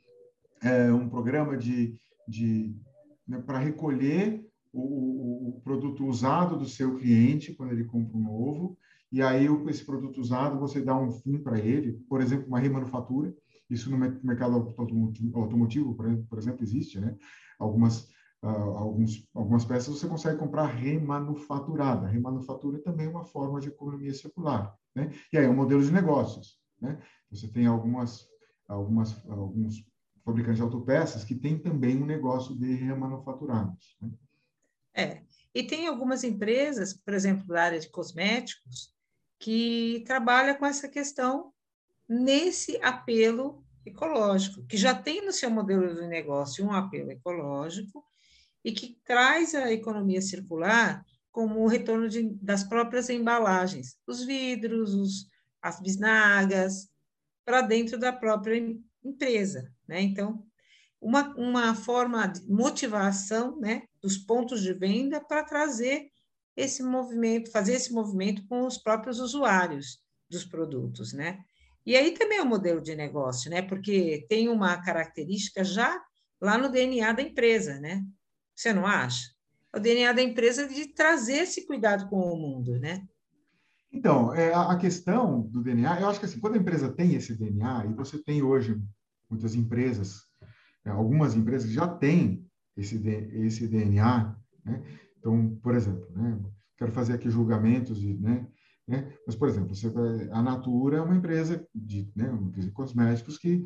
é, 0.62 0.92
um 0.92 1.10
programa 1.10 1.58
de, 1.58 1.98
de 2.30 2.76
né, 3.28 3.40
para 3.40 3.58
recolher 3.58 4.46
o, 4.72 4.82
o, 4.82 5.50
o, 5.50 5.62
produto 5.62 6.06
usado 6.06 6.58
do 6.58 6.68
seu 6.68 6.98
cliente 6.98 7.54
quando 7.54 7.72
ele 7.72 7.86
compra 7.86 8.18
um 8.18 8.24
novo, 8.24 8.78
e 9.12 9.22
aí 9.22 9.48
esse 9.68 9.84
produto 9.84 10.22
usado 10.22 10.60
você 10.60 10.82
dá 10.82 10.96
um 10.96 11.12
fim 11.12 11.40
para 11.40 11.60
ele, 11.60 11.94
por 12.08 12.22
exemplo, 12.22 12.48
uma 12.48 12.60
remanufatura, 12.60 13.36
isso 13.70 13.90
no 13.90 13.98
mercado 13.98 14.56
automotivo, 15.34 15.96
por 15.96 16.38
exemplo, 16.38 16.64
existe, 16.64 17.00
né? 17.00 17.16
Algumas, 17.60 18.08
alguns, 18.42 19.28
algumas 19.34 19.66
peças 19.66 20.00
você 20.00 20.08
consegue 20.08 20.40
comprar 20.40 20.66
remanufaturada. 20.66 22.08
Remanufatura 22.08 22.80
também 22.80 23.08
é 23.08 23.10
uma 23.10 23.24
forma 23.24 23.60
de 23.60 23.68
economia 23.68 24.14
circular. 24.14 24.76
Né? 24.96 25.12
E 25.32 25.38
aí 25.38 25.46
é 25.46 25.50
um 25.50 25.56
modelo 25.56 25.84
de 25.84 25.92
negócios. 25.92 26.58
Né? 26.82 27.00
Você 27.30 27.48
tem 27.48 27.68
algumas, 27.68 28.28
algumas, 28.68 29.24
alguns 29.28 29.86
fabricantes 30.30 30.58
de 30.58 30.64
autopeças 30.64 31.24
que 31.24 31.36
têm 31.36 31.58
também 31.58 32.02
um 32.02 32.06
negócio 32.06 32.56
de 32.56 32.74
remanufaturados. 32.76 33.98
Né? 34.02 34.10
É, 34.96 35.24
e 35.54 35.64
tem 35.64 35.88
algumas 35.88 36.24
empresas, 36.24 36.94
por 36.94 37.14
exemplo, 37.14 37.48
da 37.48 37.64
área 37.64 37.80
de 37.80 37.90
cosméticos, 37.90 38.94
que 39.40 40.04
trabalha 40.06 40.56
com 40.56 40.66
essa 40.66 40.88
questão 40.88 41.52
nesse 42.08 42.78
apelo 42.82 43.64
ecológico, 43.86 44.66
que 44.66 44.78
já 44.78 44.94
tem 44.94 45.26
no 45.26 45.32
seu 45.32 45.50
modelo 45.50 45.96
de 45.96 46.08
negócio 46.08 46.66
um 46.66 46.72
apelo 46.72 47.12
ecológico 47.12 48.04
e 48.64 48.72
que 48.72 49.00
traz 49.06 49.56
a 49.56 49.72
economia 49.72 50.22
circular 50.22 51.04
como 51.32 51.62
o 51.62 51.68
retorno 51.68 52.10
de, 52.10 52.30
das 52.42 52.64
próprias 52.64 53.10
embalagens, 53.10 53.98
os 54.06 54.26
vidros, 54.26 54.94
os, 54.94 55.28
as 55.62 55.80
bisnagas, 55.80 56.90
para 57.46 57.62
dentro 57.62 57.98
da 57.98 58.12
própria 58.12 58.62
empresa. 59.04 59.72
Né? 59.90 60.02
Então, 60.02 60.46
uma, 61.02 61.34
uma 61.36 61.74
forma 61.74 62.28
de 62.28 62.48
motivação 62.48 63.60
né, 63.60 63.84
dos 64.00 64.18
pontos 64.18 64.62
de 64.62 64.72
venda 64.72 65.20
para 65.20 65.44
trazer 65.44 66.12
esse 66.56 66.84
movimento, 66.84 67.52
fazer 67.52 67.74
esse 67.74 67.92
movimento 67.92 68.46
com 68.48 68.68
os 68.68 68.78
próprios 68.78 69.20
usuários 69.20 70.00
dos 70.30 70.46
produtos, 70.46 71.12
né? 71.12 71.40
E 71.86 71.96
aí 71.96 72.12
também 72.12 72.38
é 72.38 72.44
um 72.44 72.48
modelo 72.48 72.82
de 72.82 72.96
negócio, 72.96 73.50
né? 73.50 73.62
Porque 73.62 74.26
tem 74.30 74.48
uma 74.48 74.78
característica 74.78 75.64
já 75.64 76.00
lá 76.40 76.58
no 76.58 76.70
DNA 76.70 77.14
da 77.14 77.22
empresa, 77.24 77.80
né? 77.80 78.04
Você 78.54 78.72
não 78.74 78.86
acha? 78.86 79.32
O 79.74 79.80
DNA 79.80 80.12
da 80.12 80.22
empresa 80.22 80.68
de 80.68 80.94
trazer 80.94 81.44
esse 81.44 81.66
cuidado 81.66 82.10
com 82.10 82.20
o 82.20 82.38
mundo, 82.38 82.78
né? 82.78 83.08
Então, 83.92 84.34
é, 84.36 84.54
a 84.54 84.76
questão 84.78 85.42
do 85.42 85.64
DNA, 85.64 86.02
eu 86.02 86.10
acho 86.10 86.20
que 86.20 86.26
assim, 86.26 86.40
quando 86.40 86.56
a 86.56 86.60
empresa 86.60 86.92
tem 86.92 87.16
esse 87.16 87.36
DNA, 87.36 87.86
e 87.86 87.94
você 87.94 88.22
tem 88.22 88.44
hoje 88.44 88.80
muitas 89.30 89.56
empresas, 89.56 90.24
é, 90.86 90.90
algumas 90.90 91.36
empresas 91.36 91.72
já 91.72 91.88
têm 91.88 92.46
esse, 92.76 92.98
esse 93.46 93.68
DNA, 93.68 94.36
né? 94.66 94.84
Então, 95.18 95.58
por 95.62 95.76
exemplo, 95.76 96.08
né, 96.16 96.40
quero 96.78 96.92
fazer 96.92 97.14
aqui 97.14 97.30
julgamentos, 97.30 98.00
de, 98.00 98.14
né, 98.14 98.48
né, 98.88 99.14
mas, 99.28 99.36
por 99.36 99.50
exemplo, 99.50 99.76
você, 99.76 99.92
a 100.32 100.42
Natura 100.42 100.98
é 100.98 101.02
uma 101.02 101.16
empresa 101.16 101.64
de, 101.76 102.10
né, 102.16 102.30
uma 102.30 102.48
empresa 102.48 102.68
de 102.68 102.74
cosméticos 102.74 103.38
que, 103.38 103.66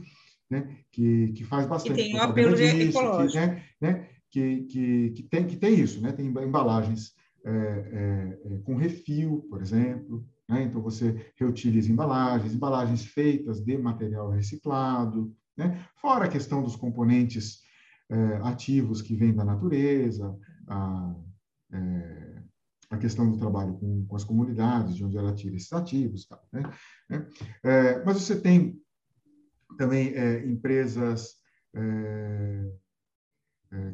né, 0.49 0.77
que, 0.91 1.31
que 1.33 1.43
faz 1.43 1.67
bastante. 1.67 1.99
E 1.99 2.03
tem 2.03 2.19
apelo 2.19 2.55
disso, 2.55 2.99
que, 2.99 3.35
né, 3.35 3.63
né, 3.79 4.09
que, 4.31 4.63
que, 4.63 5.09
que, 5.11 5.23
tem, 5.23 5.45
que 5.45 5.55
tem 5.55 5.79
isso, 5.79 6.01
né, 6.01 6.11
tem 6.11 6.25
embalagens 6.25 7.13
é, 7.45 7.51
é, 7.51 8.53
é, 8.53 8.57
com 8.63 8.75
refil, 8.75 9.45
por 9.49 9.61
exemplo, 9.61 10.25
né, 10.49 10.63
então 10.63 10.81
você 10.81 11.31
reutiliza 11.35 11.91
embalagens, 11.91 12.53
embalagens 12.53 13.05
feitas 13.05 13.63
de 13.63 13.77
material 13.77 14.29
reciclado, 14.31 15.33
né, 15.57 15.87
fora 15.95 16.25
a 16.25 16.29
questão 16.29 16.63
dos 16.63 16.75
componentes 16.75 17.61
é, 18.09 18.35
ativos 18.43 19.01
que 19.01 19.15
vêm 19.15 19.33
da 19.33 19.43
natureza, 19.43 20.37
a, 20.67 21.15
é, 21.71 22.43
a 22.89 22.97
questão 22.97 23.31
do 23.31 23.37
trabalho 23.37 23.73
com, 23.75 24.05
com, 24.05 24.15
as 24.15 24.23
comunidades, 24.23 24.95
de 24.95 25.03
onde 25.03 25.17
ela 25.17 25.33
tira 25.33 25.55
esses 25.55 25.71
ativos. 25.73 26.27
Tal, 26.27 26.43
né? 26.51 26.63
É, 27.63 28.03
mas 28.03 28.17
você 28.17 28.39
tem 28.39 28.79
também 29.77 30.13
empresas 30.45 31.41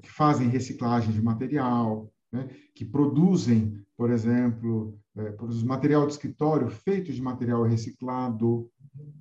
que 0.01 0.11
fazem 0.11 0.49
reciclagem 0.49 1.13
de 1.13 1.21
material, 1.21 2.11
né? 2.29 2.49
que 2.75 2.83
produzem, 2.83 3.81
por 3.95 4.11
exemplo, 4.11 4.99
material 5.63 6.05
de 6.05 6.11
escritório 6.11 6.69
feito 6.69 7.13
de 7.13 7.21
material 7.21 7.63
reciclado, 7.63 8.69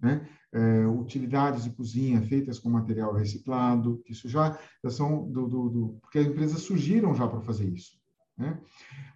né? 0.03 0.29
É, 0.51 0.87
utilidades 0.87 1.65
de 1.65 1.71
cozinha 1.71 2.23
feitas 2.23 2.59
com 2.59 2.71
material 2.71 3.13
reciclado, 3.13 4.03
isso 4.09 4.29
já, 4.29 4.59
já 4.83 4.91
são 4.91 5.31
do, 5.31 5.47
do, 5.47 5.69
do, 5.69 5.99
porque 6.01 6.19
as 6.19 6.27
empresas 6.27 6.63
surgiram 6.63 7.15
já 7.15 7.29
para 7.29 7.43
fazer 7.43 7.69
isso. 7.69 7.99
Né? 8.37 8.59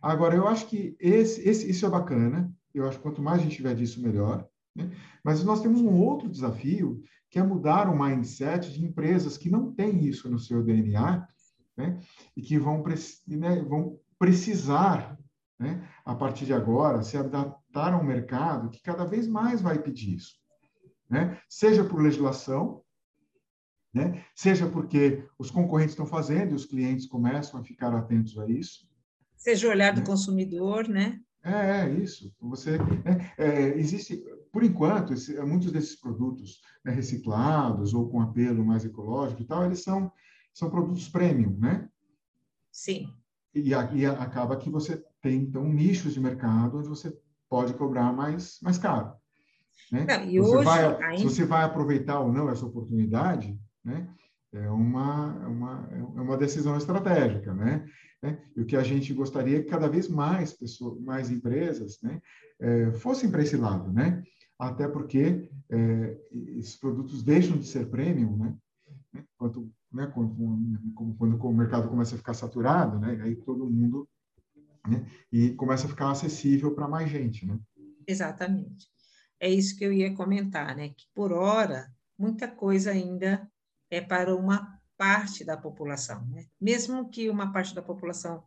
Agora, 0.01 0.35
eu 0.35 0.47
acho 0.47 0.67
que 0.67 0.97
esse, 1.01 1.41
esse, 1.49 1.71
isso 1.71 1.87
é 1.87 1.91
bacana, 1.91 2.53
eu 2.75 2.87
acho 2.87 2.99
que 2.99 3.03
quanto 3.03 3.23
mais 3.23 3.41
a 3.41 3.45
gente 3.45 3.57
tiver 3.57 3.75
disso, 3.75 4.03
melhor. 4.03 4.47
Né? 4.77 4.91
Mas 5.25 5.43
nós 5.43 5.63
temos 5.63 5.81
um 5.81 5.95
outro 5.95 6.29
desafio, 6.29 7.03
que 7.31 7.39
é 7.39 7.43
mudar 7.43 7.89
o 7.89 7.99
mindset 7.99 8.71
de 8.71 8.85
empresas 8.85 9.39
que 9.39 9.51
não 9.51 9.73
têm 9.73 10.05
isso 10.05 10.31
no 10.31 10.39
seu 10.39 10.63
DNA 10.63 11.27
né? 11.77 11.99
e 12.37 12.43
que 12.43 12.59
vão, 12.59 12.83
né, 13.27 13.63
vão 13.63 13.99
precisar, 14.19 15.19
né, 15.59 15.89
a 16.05 16.15
partir 16.15 16.45
de 16.45 16.53
agora, 16.53 17.03
se 17.03 17.17
adaptar 17.17 17.95
a 17.95 17.99
um 17.99 18.05
mercado 18.05 18.71
que 18.71 18.83
cada 18.83 19.05
vez 19.05 19.27
mais 19.27 19.63
vai 19.63 19.79
pedir 19.79 20.17
isso. 20.17 20.42
Né? 21.13 21.39
Seja 21.49 21.85
por 21.85 22.01
legislação, 22.01 22.83
né? 23.93 24.25
seja 24.35 24.67
porque 24.67 25.29
os 25.39 25.51
concorrentes 25.51 25.93
estão 25.93 26.07
fazendo 26.07 26.53
e 26.53 26.55
os 26.55 26.65
clientes 26.65 27.07
começam 27.07 27.61
a 27.61 27.63
ficar 27.63 27.95
atentos 27.95 28.39
a 28.39 28.49
isso, 28.49 28.91
Seja 29.43 29.67
o 29.67 29.71
olhar 29.71 29.93
do 29.93 30.05
consumidor, 30.05 30.87
né? 30.87 31.21
É, 31.43 31.81
é 31.81 31.91
isso. 31.91 32.33
Você 32.41 32.79
é, 33.37 33.45
é, 33.45 33.77
existe, 33.77 34.23
por 34.53 34.63
enquanto, 34.63 35.13
esse, 35.13 35.37
muitos 35.43 35.73
desses 35.73 35.97
produtos 35.97 36.61
né, 36.85 36.93
reciclados 36.93 37.93
ou 37.93 38.09
com 38.09 38.21
apelo 38.21 38.65
mais 38.65 38.85
ecológico 38.85 39.43
e 39.43 39.45
tal, 39.45 39.65
eles 39.65 39.83
são 39.83 40.13
são 40.55 40.71
produtos 40.71 41.09
premium, 41.09 41.57
né? 41.59 41.89
Sim. 42.71 43.13
E, 43.53 43.71
e 43.71 44.07
acaba 44.07 44.57
que 44.57 44.71
você 44.71 45.05
tem 45.21 45.41
então 45.41 45.65
nichos 45.65 46.15
de 46.15 46.21
mercado 46.21 46.79
onde 46.79 46.89
você 46.89 47.19
pode 47.49 47.75
cobrar 47.75 48.13
mais 48.13 48.61
mais 48.63 48.79
caro. 48.79 49.13
Né? 49.91 50.07
Não, 50.09 50.25
e 50.25 50.39
você 50.39 50.57
hoje, 50.57 50.65
vai, 50.65 51.03
ainda... 51.03 51.19
Se 51.19 51.25
você 51.25 51.45
vai 51.45 51.65
aproveitar 51.65 52.21
ou 52.21 52.33
não 52.33 52.49
essa 52.49 52.67
oportunidade, 52.67 53.59
né? 53.85 54.09
É 54.55 54.69
uma, 54.69 55.41
é 55.43 55.47
uma, 55.47 55.89
é 55.93 56.21
uma 56.21 56.37
decisão 56.37 56.77
estratégica, 56.77 57.55
né? 57.55 57.87
Né? 58.23 58.39
E 58.57 58.61
o 58.61 58.67
que 58.67 58.77
a 58.77 58.83
gente 58.83 59.13
gostaria 59.13 59.59
é 59.59 59.63
que 59.63 59.69
cada 59.69 59.89
vez 59.89 60.09
mais 60.09 60.53
pessoas, 60.53 61.01
mais 61.01 61.31
empresas, 61.31 62.01
né, 62.03 62.23
é, 62.61 62.93
fossem 62.93 63.31
para 63.31 63.43
esse 63.43 63.57
lado, 63.57 63.93
né? 63.93 64.23
Até 64.59 64.87
porque 64.87 65.51
é, 65.69 66.19
esses 66.57 66.77
produtos 66.77 67.23
deixam 67.23 67.59
de 67.59 67.67
ser 67.67 67.91
premium, 67.91 68.37
né? 68.37 68.57
Quanto, 69.37 69.69
né, 69.93 70.07
quando, 70.15 70.37
quando, 70.95 71.37
quando 71.37 71.55
o 71.55 71.57
mercado 71.57 71.89
começa 71.89 72.15
a 72.15 72.19
ficar 72.19 72.35
saturado, 72.35 72.99
né? 73.01 73.21
Aí 73.23 73.35
todo 73.35 73.69
mundo, 73.69 74.09
né? 74.87 75.05
E 75.33 75.51
começa 75.51 75.87
a 75.87 75.91
ficar 75.91 76.11
acessível 76.11 76.73
para 76.75 76.87
mais 76.87 77.11
gente, 77.11 77.45
né? 77.45 77.59
Exatamente. 78.07 78.92
É 79.43 79.51
isso 79.51 79.77
que 79.77 79.85
eu 79.85 79.93
ia 79.93 80.15
comentar, 80.15 80.77
né? 80.77 80.91
Que 80.91 81.05
por 81.13 81.33
hora 81.33 81.93
muita 82.17 82.47
coisa 82.47 82.93
ainda 82.93 83.51
é 83.91 84.01
para 84.01 84.37
uma 84.37 84.81
parte 84.97 85.45
da 85.45 85.57
população, 85.57 86.25
né? 86.29 86.47
mesmo 86.61 87.11
que 87.11 87.29
uma 87.29 87.53
parte 87.53 87.75
da 87.75 87.83
população, 87.83 88.45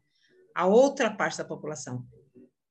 a 0.56 0.66
outra 0.66 1.14
parte 1.14 1.38
da 1.38 1.44
população, 1.44 2.08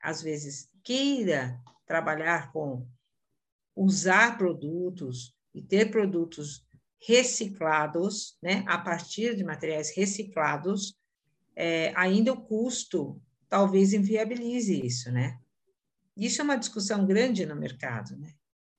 às 0.01 0.23
vezes 0.23 0.71
queira 0.83 1.61
trabalhar 1.85 2.51
com 2.51 2.89
usar 3.77 4.39
produtos 4.39 5.37
e 5.53 5.61
ter 5.61 5.91
produtos 5.91 6.67
reciclados, 7.07 8.39
né, 8.43 8.65
a 8.67 8.79
partir 8.79 9.37
de 9.37 9.45
materiais 9.45 9.95
reciclados, 9.95 10.97
é, 11.55 11.93
ainda 11.95 12.33
o 12.33 12.41
custo 12.41 13.21
talvez 13.51 13.93
inviabilize 13.93 14.81
isso, 14.81 15.13
né? 15.13 15.39
Isso 16.17 16.41
é 16.41 16.45
uma 16.45 16.57
discussão 16.57 17.07
grande 17.07 17.45
no 17.47 17.57
mercado, 17.57 18.17
né? 18.17 18.33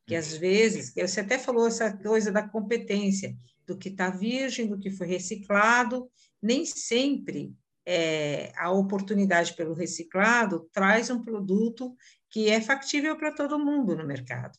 Que 0.07 0.15
às 0.15 0.35
vezes, 0.37 0.93
você 0.93 1.19
até 1.19 1.37
falou 1.37 1.67
essa 1.67 1.91
coisa 1.91 2.31
da 2.31 2.47
competência, 2.47 3.35
do 3.65 3.77
que 3.77 3.89
está 3.89 4.09
virgem, 4.09 4.67
do 4.67 4.77
que 4.77 4.91
foi 4.91 5.07
reciclado, 5.07 6.09
nem 6.41 6.65
sempre 6.65 7.55
é, 7.85 8.51
a 8.55 8.71
oportunidade 8.71 9.53
pelo 9.53 9.73
reciclado 9.73 10.69
traz 10.71 11.09
um 11.09 11.21
produto 11.21 11.95
que 12.29 12.49
é 12.49 12.61
factível 12.61 13.17
para 13.17 13.33
todo 13.33 13.59
mundo 13.59 13.95
no 13.95 14.05
mercado. 14.05 14.57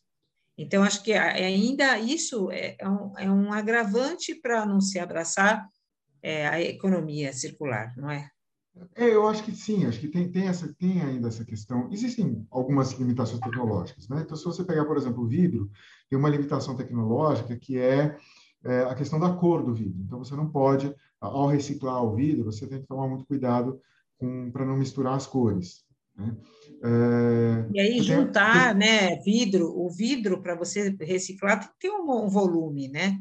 Então, 0.59 0.83
acho 0.83 1.03
que 1.03 1.13
ainda 1.13 1.99
isso 1.99 2.51
é, 2.51 2.77
é 2.79 2.89
um, 2.89 3.19
é 3.19 3.31
um 3.31 3.53
agravante 3.53 4.35
para 4.35 4.65
não 4.65 4.81
se 4.81 4.99
abraçar 4.99 5.69
é, 6.23 6.49
a 6.49 6.61
economia 6.61 7.33
circular, 7.33 7.95
não 7.97 8.11
é? 8.11 8.31
É, 8.95 9.07
eu 9.07 9.27
acho 9.27 9.43
que 9.43 9.53
sim, 9.53 9.87
acho 9.87 9.99
que 9.99 10.09
tem, 10.09 10.31
tem, 10.31 10.49
essa, 10.49 10.73
tem 10.75 11.01
ainda 11.01 11.29
essa 11.29 11.45
questão. 11.45 11.89
Existem 11.91 12.47
algumas 12.51 12.93
limitações 12.93 13.41
tecnológicas, 13.41 14.09
né? 14.09 14.23
Então, 14.23 14.37
se 14.37 14.45
você 14.45 14.65
pegar, 14.65 14.85
por 14.85 14.97
exemplo, 14.97 15.23
o 15.23 15.27
vidro, 15.27 15.71
tem 16.09 16.19
uma 16.19 16.29
limitação 16.29 16.77
tecnológica 16.77 17.57
que 17.57 17.79
é 17.79 18.17
é, 18.67 18.83
a 18.83 18.95
questão 18.95 19.19
da 19.19 19.33
cor 19.33 19.63
do 19.63 19.73
vidro. 19.73 20.03
Então, 20.05 20.19
você 20.19 20.35
não 20.35 20.49
pode, 20.49 20.93
ao 21.21 21.47
reciclar 21.47 22.03
o 22.03 22.15
vidro, 22.15 22.45
você 22.45 22.67
tem 22.67 22.81
que 22.81 22.87
tomar 22.87 23.07
muito 23.09 23.25
cuidado 23.25 23.81
para 24.53 24.65
não 24.65 24.77
misturar 24.77 25.15
as 25.15 25.27
cores. 25.27 25.85
Né? 26.17 26.35
É, 26.83 27.69
e 27.73 27.81
aí, 27.81 28.03
juntar 28.03 28.71
tem... 28.71 28.79
né, 28.79 29.17
vidro, 29.17 29.69
o 29.69 29.89
vidro, 29.91 30.43
para 30.43 30.57
você 30.57 30.97
reciclar, 31.01 31.61
tem 31.61 31.69
que 31.69 31.79
ter 31.79 31.91
um, 31.91 32.25
um 32.25 32.29
volume, 32.29 32.89
né? 32.89 33.19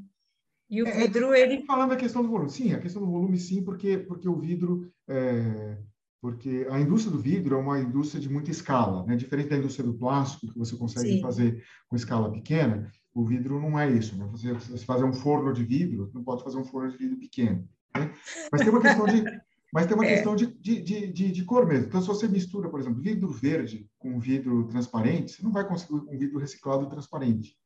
E 0.70 0.82
o 0.82 0.88
é, 0.88 0.92
vidro, 0.92 1.34
é, 1.34 1.42
ele... 1.42 1.66
Falando 1.66 1.90
da 1.90 1.96
questão 1.96 2.22
do 2.22 2.30
volume, 2.30 2.50
sim, 2.50 2.74
a 2.74 2.80
questão 2.80 3.02
do 3.02 3.12
volume, 3.12 3.38
sim, 3.38 3.64
porque, 3.64 3.98
porque 3.98 4.28
o 4.28 4.36
vidro... 4.36 4.92
É, 5.08 5.78
porque 6.22 6.66
a 6.72 6.80
indústria 6.80 7.12
do 7.12 7.22
vidro 7.22 7.56
é 7.56 7.60
uma 7.60 7.80
indústria 7.80 8.20
de 8.20 8.28
muita 8.28 8.50
escala, 8.50 9.06
né? 9.06 9.16
Diferente 9.16 9.50
da 9.50 9.58
indústria 9.58 9.86
do 9.86 9.94
plástico, 9.94 10.52
que 10.52 10.58
você 10.58 10.76
consegue 10.76 11.14
sim. 11.14 11.22
fazer 11.22 11.64
com 11.88 11.96
escala 11.96 12.32
pequena, 12.32 12.92
o 13.14 13.24
vidro 13.24 13.60
não 13.60 13.80
é 13.80 13.92
isso, 13.92 14.18
né? 14.18 14.28
Você, 14.32 14.52
você 14.54 14.86
fazer 14.86 15.04
um 15.04 15.14
forno 15.14 15.54
de 15.54 15.64
vidro, 15.64 16.10
não 16.16 16.24
pode 16.24 16.44
fazer 16.44 16.58
um 16.58 16.66
forno 16.66 16.92
de 16.92 16.98
vidro 16.98 17.18
pequeno, 17.18 17.70
né? 17.96 18.12
Mas 18.52 18.62
tem 18.62 18.70
uma 18.72 18.82
questão 18.82 19.06
de... 19.06 19.24
Mas 19.74 19.88
tem 19.88 19.96
uma 19.96 20.06
é. 20.06 20.14
questão 20.16 20.38
de, 20.38 20.46
de, 20.48 20.82
de, 21.12 21.32
de, 21.32 21.44
cor 21.44 21.68
mesmo. 21.68 21.88
Então, 21.88 22.00
se 22.00 22.08
você 22.08 22.30
mistura, 22.30 22.70
por 22.70 22.80
exemplo, 22.80 23.02
vidro 23.02 23.28
verde 23.28 23.90
com 24.00 24.18
vidro 24.18 24.66
transparente, 24.68 25.34
você 25.34 25.44
não 25.44 25.52
vai 25.52 25.68
conseguir 25.68 25.96
um 25.96 26.18
vidro 26.18 26.40
reciclado 26.40 26.88
transparente. 26.88 27.58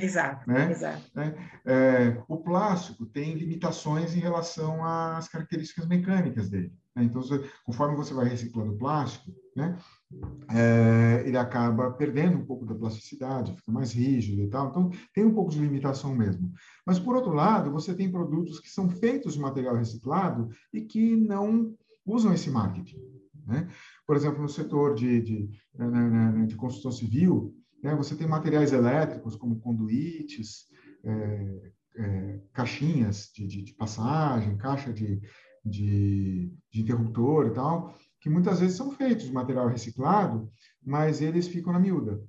Exato, 0.00 0.48
né? 0.48 0.70
exato. 0.70 1.02
É, 1.16 1.34
é, 1.66 2.22
o 2.28 2.38
plástico 2.38 3.06
tem 3.06 3.34
limitações 3.34 4.14
em 4.14 4.18
relação 4.18 4.84
às 4.84 5.28
características 5.28 5.86
mecânicas 5.86 6.48
dele. 6.48 6.72
Né? 6.94 7.04
Então, 7.04 7.22
conforme 7.64 7.96
você 7.96 8.12
vai 8.12 8.28
reciclando 8.28 8.72
o 8.72 8.78
plástico, 8.78 9.32
né, 9.54 9.78
é, 10.50 11.22
ele 11.26 11.36
acaba 11.36 11.90
perdendo 11.92 12.38
um 12.38 12.44
pouco 12.44 12.64
da 12.64 12.74
plasticidade, 12.74 13.54
fica 13.54 13.70
mais 13.70 13.92
rígido 13.92 14.42
e 14.42 14.48
tal. 14.48 14.70
Então, 14.70 14.90
tem 15.14 15.24
um 15.24 15.34
pouco 15.34 15.50
de 15.50 15.60
limitação 15.60 16.14
mesmo. 16.14 16.52
Mas, 16.84 16.98
por 16.98 17.14
outro 17.14 17.32
lado, 17.32 17.70
você 17.70 17.94
tem 17.94 18.10
produtos 18.10 18.60
que 18.60 18.68
são 18.68 18.88
feitos 18.88 19.34
de 19.34 19.40
material 19.40 19.76
reciclado 19.76 20.48
e 20.72 20.80
que 20.82 21.16
não 21.16 21.74
usam 22.04 22.32
esse 22.32 22.50
marketing. 22.50 22.98
Né? 23.46 23.68
Por 24.06 24.16
exemplo, 24.16 24.42
no 24.42 24.48
setor 24.48 24.94
de, 24.94 25.20
de, 25.22 25.50
né, 25.74 26.46
de 26.46 26.54
construção 26.54 26.92
civil, 26.92 27.54
né, 27.82 27.94
você 27.94 28.14
tem 28.14 28.26
materiais 28.26 28.72
elétricos 28.72 29.36
como 29.36 29.60
conduítes, 29.60 30.66
é, 31.04 31.72
é, 31.96 32.40
caixinhas 32.52 33.30
de, 33.34 33.46
de, 33.46 33.62
de, 33.62 33.74
passagem, 33.74 34.56
caixa 34.56 34.92
de, 34.92 35.20
de, 35.64 36.52
de 36.70 36.80
interruptor 36.80 37.46
e 37.46 37.50
tal, 37.50 37.94
que 38.20 38.28
muitas 38.30 38.60
vezes 38.60 38.76
são 38.76 38.90
feitos 38.90 39.26
de 39.26 39.32
material 39.32 39.68
reciclado, 39.68 40.50
mas 40.84 41.20
eles 41.20 41.48
ficam 41.48 41.72
na 41.72 41.78
miúda. 41.78 42.20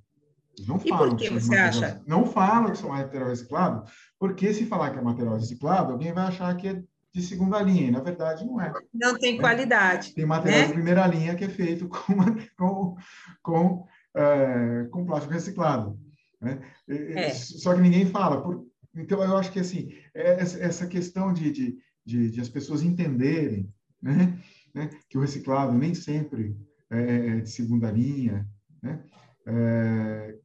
não 0.66 0.76
e 0.76 0.88
falam 0.88 1.16
que, 1.16 1.28
que 1.28 1.34
você 1.34 1.56
acha? 1.56 2.02
Não 2.06 2.26
falam 2.26 2.70
que 2.72 2.78
são 2.78 2.90
material 2.90 3.28
reciclado, 3.28 3.90
porque 4.18 4.52
se 4.52 4.66
falar 4.66 4.90
que 4.90 4.98
é 4.98 5.02
material 5.02 5.36
reciclado, 5.36 5.92
alguém 5.92 6.12
vai 6.12 6.26
achar 6.26 6.56
que 6.56 6.68
é 6.68 6.82
de 7.12 7.22
segunda 7.22 7.60
linha, 7.60 7.88
e 7.88 7.90
na 7.90 8.00
verdade 8.00 8.46
não 8.46 8.60
é. 8.60 8.72
Não 8.94 9.18
tem 9.18 9.34
né? 9.34 9.40
qualidade. 9.40 10.14
Tem 10.14 10.24
material 10.24 10.60
né? 10.60 10.66
de 10.68 10.72
primeira 10.72 11.06
linha 11.06 11.34
que 11.34 11.44
é 11.44 11.48
feito 11.48 11.88
com, 11.88 12.14
com, 12.56 12.96
com, 13.42 13.86
é, 14.14 14.88
com 14.90 15.06
plástico 15.06 15.32
reciclado. 15.32 15.98
Né? 16.40 16.60
É. 16.88 17.30
Só 17.30 17.74
que 17.74 17.80
ninguém 17.80 18.06
fala. 18.06 18.42
Por, 18.42 18.66
então, 18.94 19.22
eu 19.22 19.36
acho 19.36 19.52
que 19.52 19.60
assim, 19.60 19.92
é 20.14 20.40
essa 20.40 20.86
questão 20.86 21.32
de, 21.32 21.50
de, 21.50 21.78
de, 22.04 22.30
de 22.30 22.40
as 22.40 22.48
pessoas 22.48 22.82
entenderem 22.82 23.72
né? 24.02 24.38
né? 24.74 24.90
que 25.08 25.16
o 25.16 25.20
reciclado 25.20 25.72
nem 25.72 25.94
sempre 25.94 26.56
é, 26.90 27.28
é 27.28 27.40
de 27.40 27.50
segunda 27.50 27.90
linha, 27.90 28.48
né? 28.82 29.04
É, 29.46 30.38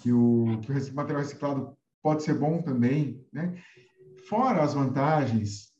que, 0.00 0.12
o, 0.12 0.60
que 0.62 0.72
o 0.72 0.94
material 0.94 1.22
reciclado 1.22 1.76
pode 2.02 2.22
ser 2.22 2.34
bom 2.34 2.60
também, 2.62 3.24
né? 3.32 3.60
fora 4.28 4.62
as 4.62 4.74
vantagens 4.74 5.71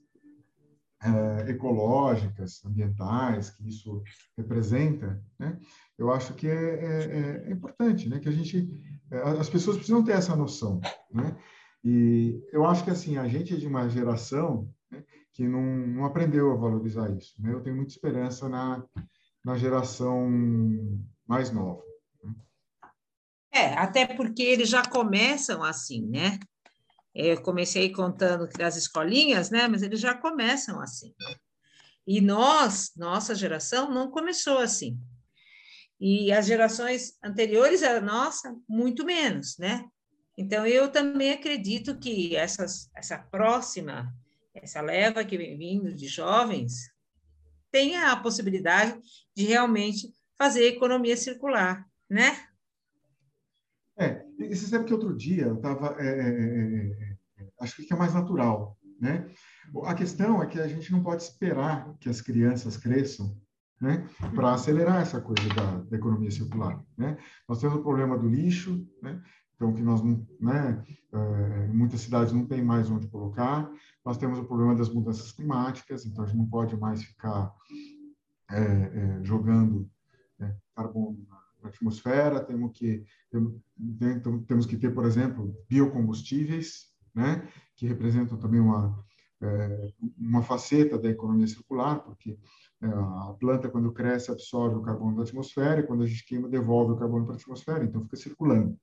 é, 1.05 1.51
ecológicas, 1.51 2.65
ambientais 2.65 3.51
que 3.51 3.69
isso 3.69 4.03
representa, 4.37 5.23
né? 5.39 5.59
eu 5.99 6.13
acho 6.13 6.35
que 6.35 6.47
é, 6.47 6.55
é, 6.55 7.49
é, 7.49 7.53
importante, 7.53 8.09
né? 8.09 8.21
que 8.21 8.29
a 8.29 8.33
gente, 8.33 8.71
é, 9.11 9.19
as 9.19 9.51
pessoas 9.51 9.77
precisam 9.77 10.05
ter 10.05 10.13
essa 10.13 10.37
noção, 10.37 10.81
né? 11.13 11.37
E 11.85 12.41
eu 12.53 12.65
acho 12.65 12.85
que 12.85 12.91
assim 12.91 13.17
a 13.17 13.27
gente 13.27 13.55
é 13.55 13.57
de 13.57 13.67
uma 13.67 13.89
geração 13.89 14.73
né, 14.89 15.03
que 15.33 15.49
não, 15.49 15.61
não 15.61 16.05
aprendeu 16.05 16.53
a 16.53 16.57
valorizar 16.57 17.11
isso. 17.11 17.35
Né? 17.41 17.53
Eu 17.53 17.61
tenho 17.61 17.75
muita 17.75 17.91
esperança 17.91 18.49
na, 18.49 18.85
na 19.45 19.59
geração 19.59 20.31
mais 21.27 21.51
nova. 21.51 21.83
Né? 22.23 22.35
É, 23.53 23.75
até 23.75 24.07
porque 24.07 24.45
eles 24.45 24.69
já 24.69 24.85
começam 24.85 25.65
assim, 25.65 26.07
né? 26.07 26.39
Eu 27.15 27.41
comecei 27.43 27.93
contando 27.93 28.49
das 28.49 28.77
escolinhas, 28.77 29.51
né? 29.51 29.69
Mas 29.69 29.83
eles 29.83 30.01
já 30.01 30.15
começam 30.15 30.81
assim. 30.81 31.15
E 32.07 32.21
nós, 32.21 32.93
nossa 32.97 33.35
geração, 33.35 33.91
não 33.91 34.11
começou 34.11 34.59
assim. 34.59 34.99
E 36.01 36.33
as 36.33 36.47
gerações 36.47 37.13
anteriores 37.23 37.83
a 37.83 38.01
nossa, 38.01 38.57
muito 38.69 39.05
menos, 39.05 39.57
né? 39.59 39.85
Então, 40.37 40.67
eu 40.67 40.91
também 40.91 41.33
acredito 41.33 41.99
que 41.99 42.35
essas, 42.35 42.91
essa 42.97 43.19
próxima 43.19 44.13
essa 44.55 44.81
leva 44.81 45.25
que 45.25 45.39
vem 45.39 45.57
vindo 45.57 45.95
de 45.95 46.07
jovens 46.07 46.91
tenha 47.71 48.13
a 48.13 48.17
possibilidade 48.17 49.01
de 49.35 49.45
realmente 49.45 50.13
fazer 50.37 50.65
economia 50.67 51.17
circular, 51.17 51.87
né? 52.09 52.47
É, 54.03 54.27
e 54.39 54.57
você 54.57 54.67
sabe 54.67 54.85
que 54.85 54.93
outro 54.93 55.17
dia 55.17 55.45
eu 55.45 55.55
estava, 55.55 55.95
é, 56.01 56.07
é, 56.07 56.29
é, 56.29 57.17
é, 57.39 57.49
acho 57.61 57.77
que 57.87 57.93
é 57.93 57.97
mais 57.97 58.13
natural, 58.13 58.77
né? 59.01 59.31
A 59.85 59.95
questão 59.95 60.43
é 60.43 60.47
que 60.47 60.61
a 60.61 60.67
gente 60.67 60.91
não 60.91 61.03
pode 61.03 61.23
esperar 61.23 61.95
que 62.01 62.09
as 62.09 62.21
crianças 62.21 62.77
cresçam 62.77 63.37
né, 63.81 64.09
para 64.35 64.55
acelerar 64.55 65.01
essa 65.01 65.21
coisa 65.21 65.49
da, 65.55 65.79
da, 65.79 65.97
economia 65.97 66.31
circular. 66.31 66.85
Né? 66.97 67.17
Nós 67.49 67.61
temos 67.61 67.79
o 67.79 67.83
problema 67.83 68.17
do 68.17 68.29
lixo, 68.29 68.87
né? 69.03 69.21
então 69.55 69.73
que 69.73 69.83
nós 69.83 70.03
né, 70.03 70.85
é, 71.13 71.67
muitas 71.69 72.01
cidades 72.01 72.33
não 72.33 72.47
tem 72.47 72.63
mais 72.63 72.91
onde 72.91 73.09
colocar. 73.09 73.71
Nós 74.05 74.19
temos 74.19 74.39
o 74.39 74.45
problema 74.45 74.75
das 74.75 74.89
mudanças 74.89 75.33
climáticas, 75.33 76.05
então 76.05 76.23
a 76.23 76.27
gente 76.27 76.37
não 76.37 76.47
pode 76.47 76.77
mais 76.77 77.03
ficar 77.03 77.53
é, 78.51 78.61
é, 78.61 79.25
jogando 79.25 79.89
né, 80.39 80.57
carbono 80.77 81.27
atmosfera. 81.69 82.41
Temos 82.41 82.73
que 82.73 83.05
temos, 83.31 83.55
temos 84.47 84.67
que 84.67 84.77
ter, 84.77 84.95
por 84.95 85.05
exemplo, 85.05 85.55
biocombustíveis, 85.69 86.93
né, 87.15 87.47
que 87.77 87.87
representam 87.87 88.39
também 88.39 88.61
uma 88.61 89.05
é, 89.43 89.89
uma 90.17 90.43
faceta 90.43 90.97
da 90.97 91.09
economia 91.09 91.49
circular, 91.49 91.99
porque 92.01 92.39
é, 92.81 92.87
a 92.87 93.35
planta, 93.41 93.69
quando 93.69 93.93
cresce, 93.93 94.31
absorve 94.31 94.77
o 94.77 94.83
carbono 94.83 95.17
da 95.17 95.25
atmosfera, 95.25 95.81
e 95.81 95.87
quando 95.87 96.05
a 96.05 96.07
gente 96.07 96.25
queima, 96.25 96.49
devolve 96.49 96.93
o 96.93 96.97
carbono 96.97 97.25
para 97.25 97.35
a 97.35 97.39
atmosfera, 97.39 97.85
então 97.85 98.05
fica 98.05 98.17
circulando. 98.17 98.79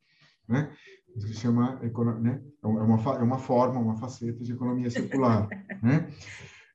Né? 0.48 0.70
Isso 1.16 1.28
se 1.28 1.36
chama 1.36 1.80
né? 2.20 2.42
é 2.62 2.68
uma 2.68 3.18
é 3.18 3.24
uma 3.24 3.40
forma, 3.40 3.80
uma 3.80 3.96
faceta 3.96 4.44
de 4.44 4.52
economia 4.52 4.90
circular, 4.90 5.48
né? 5.82 6.12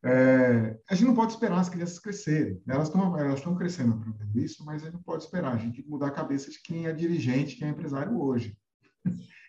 É, 0.04 0.76
a 0.90 0.94
gente 0.94 1.06
não 1.06 1.14
pode 1.14 1.32
esperar 1.32 1.58
as 1.58 1.70
crianças 1.70 1.98
crescerem. 1.98 2.60
Elas 2.68 2.88
estão 2.88 3.18
elas 3.18 3.38
estão 3.38 3.54
crescendo 3.54 3.94
aprendendo 3.94 4.38
isso, 4.38 4.62
mas 4.64 4.82
a 4.82 4.86
gente 4.86 4.94
não 4.94 5.02
pode 5.02 5.24
esperar. 5.24 5.54
A 5.54 5.56
gente 5.56 5.76
tem 5.76 5.84
que 5.84 5.90
mudar 5.90 6.08
a 6.08 6.12
cabeça 6.12 6.50
de 6.50 6.60
quem 6.60 6.86
é 6.86 6.92
dirigente, 6.92 7.56
quem 7.56 7.68
é 7.68 7.70
empresário 7.70 8.20
hoje. 8.20 8.54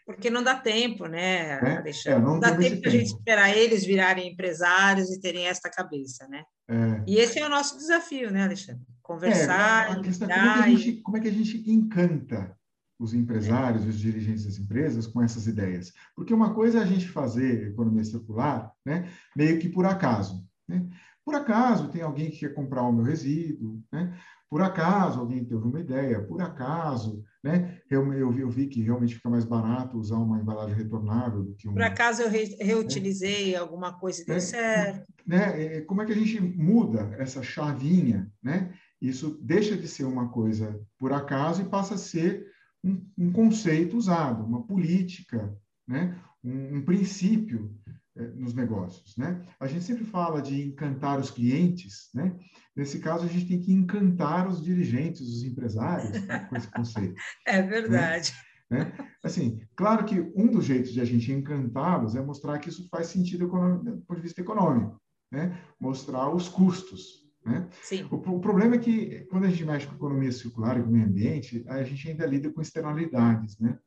Porque 0.05 0.29
não 0.29 0.43
dá 0.43 0.55
tempo, 0.55 1.07
né, 1.07 1.59
é? 1.59 1.77
Alexandre? 1.77 2.19
É, 2.19 2.23
não, 2.23 2.33
não 2.33 2.39
dá 2.39 2.55
tempo 2.55 2.79
para 2.79 2.89
a 2.89 2.93
gente 2.93 3.07
esperar 3.07 3.57
eles 3.57 3.83
virarem 3.83 4.31
empresários 4.31 5.09
e 5.11 5.19
terem 5.19 5.47
esta 5.47 5.69
cabeça, 5.69 6.27
né? 6.27 6.43
É. 6.69 7.03
E 7.07 7.17
esse 7.17 7.39
é 7.39 7.45
o 7.45 7.49
nosso 7.49 7.75
desafio, 7.75 8.31
né, 8.31 8.43
Alexandre? 8.43 8.85
Conversar, 9.01 9.89
é, 9.89 9.91
a 9.93 9.99
questão, 10.01 10.27
como, 10.27 10.39
é 10.39 10.53
que 10.53 10.59
a 10.59 10.67
gente, 10.69 11.01
como 11.01 11.17
é 11.17 11.19
que 11.19 11.27
a 11.27 11.31
gente 11.31 11.71
encanta 11.71 12.55
os 12.99 13.13
empresários, 13.13 13.85
os 13.85 13.99
dirigentes 13.99 14.45
das 14.45 14.57
empresas 14.57 15.05
com 15.07 15.21
essas 15.21 15.47
ideias. 15.47 15.93
Porque 16.15 16.33
uma 16.33 16.53
coisa 16.53 16.79
é 16.79 16.81
a 16.81 16.85
gente 16.85 17.07
fazer 17.07 17.69
economia 17.69 18.03
circular, 18.03 18.71
né, 18.85 19.09
meio 19.35 19.59
que 19.59 19.69
por 19.69 19.85
acaso. 19.85 20.45
Né? 20.67 20.87
Por 21.23 21.35
acaso 21.35 21.89
tem 21.89 22.01
alguém 22.01 22.29
que 22.29 22.39
quer 22.39 22.53
comprar 22.53 22.83
o 22.83 22.93
meu 22.93 23.03
resíduo, 23.03 23.81
né? 23.91 24.15
por 24.49 24.61
acaso 24.61 25.19
alguém 25.19 25.43
teve 25.43 25.61
uma 25.61 25.79
ideia, 25.79 26.21
por 26.21 26.41
acaso, 26.41 27.23
né? 27.43 27.79
eu, 27.89 28.13
eu, 28.13 28.31
vi, 28.31 28.41
eu 28.41 28.49
vi 28.49 28.67
que 28.67 28.81
realmente 28.81 29.15
fica 29.15 29.29
mais 29.29 29.43
barato 29.43 29.97
usar 29.97 30.17
uma 30.17 30.39
embalagem 30.39 30.75
retornável 30.75 31.43
do 31.43 31.55
que 31.55 31.67
um... 31.67 31.73
Por 31.73 31.81
acaso 31.81 32.21
eu 32.21 32.29
re, 32.29 32.55
reutilizei 32.61 33.51
né? 33.51 33.57
alguma 33.57 33.93
coisa 33.93 34.21
e 34.21 34.25
deu 34.25 34.35
é, 34.35 34.39
certo. 34.39 35.13
Né? 35.25 35.77
É, 35.77 35.81
como 35.81 36.01
é 36.01 36.05
que 36.05 36.13
a 36.13 36.17
gente 36.17 36.39
muda 36.39 37.13
essa 37.17 37.43
chavinha, 37.43 38.31
né? 38.41 38.73
Isso 39.01 39.37
deixa 39.41 39.75
de 39.75 39.87
ser 39.87 40.05
uma 40.05 40.29
coisa 40.29 40.79
por 40.97 41.11
acaso 41.11 41.61
e 41.61 41.69
passa 41.69 41.95
a 41.95 41.97
ser 41.97 42.47
um, 42.85 43.03
um 43.17 43.31
conceito 43.31 43.97
usado, 43.97 44.45
uma 44.45 44.63
política, 44.63 45.53
né? 45.87 46.19
um, 46.43 46.77
um 46.77 46.85
princípio 46.85 47.75
é, 48.15 48.27
nos 48.27 48.53
negócios. 48.53 49.17
Né? 49.17 49.43
A 49.59 49.67
gente 49.67 49.83
sempre 49.83 50.05
fala 50.05 50.41
de 50.41 50.67
encantar 50.67 51.19
os 51.19 51.31
clientes, 51.31 52.09
né? 52.13 52.37
nesse 52.75 52.99
caso 52.99 53.25
a 53.25 53.27
gente 53.27 53.47
tem 53.47 53.59
que 53.59 53.73
encantar 53.73 54.47
os 54.47 54.63
dirigentes, 54.63 55.21
os 55.21 55.43
empresários 55.43 56.11
né? 56.25 56.39
com 56.47 56.55
esse 56.55 56.71
conceito. 56.71 57.15
É 57.47 57.61
verdade. 57.61 58.33
Né? 58.69 58.91
Assim, 59.23 59.59
claro 59.75 60.05
que 60.05 60.19
um 60.35 60.47
dos 60.47 60.65
jeitos 60.65 60.91
de 60.91 61.01
a 61.01 61.05
gente 61.05 61.31
encantá-los 61.31 62.15
é 62.15 62.21
mostrar 62.21 62.59
que 62.59 62.69
isso 62.69 62.87
faz 62.89 63.07
sentido 63.07 63.47
do 63.47 64.01
ponto 64.01 64.15
de 64.15 64.21
vista 64.21 64.41
econômico, 64.41 64.99
né? 65.31 65.59
mostrar 65.79 66.29
os 66.29 66.47
custos, 66.47 67.24
né? 67.45 67.69
O, 68.09 68.15
o, 68.15 68.39
problema 68.39 68.75
é 68.75 68.79
que, 68.79 69.19
quando 69.29 69.45
a 69.45 69.49
gente 69.49 69.63
mexe 69.63 69.85
com 69.85 69.93
economia 69.93 70.31
circular 70.31 70.79
e 70.79 70.81
com 70.81 70.89
o 70.89 70.91
meio 70.91 71.05
ambiente, 71.05 71.63
a 71.67 71.83
gente 71.83 72.09
ainda 72.09 72.25
lida 72.25 72.51
com 72.51 72.59
externalidades. 72.59 73.59
Né? 73.59 73.77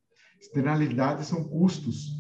Externalidades 0.40 1.26
são 1.26 1.42
custos 1.42 2.10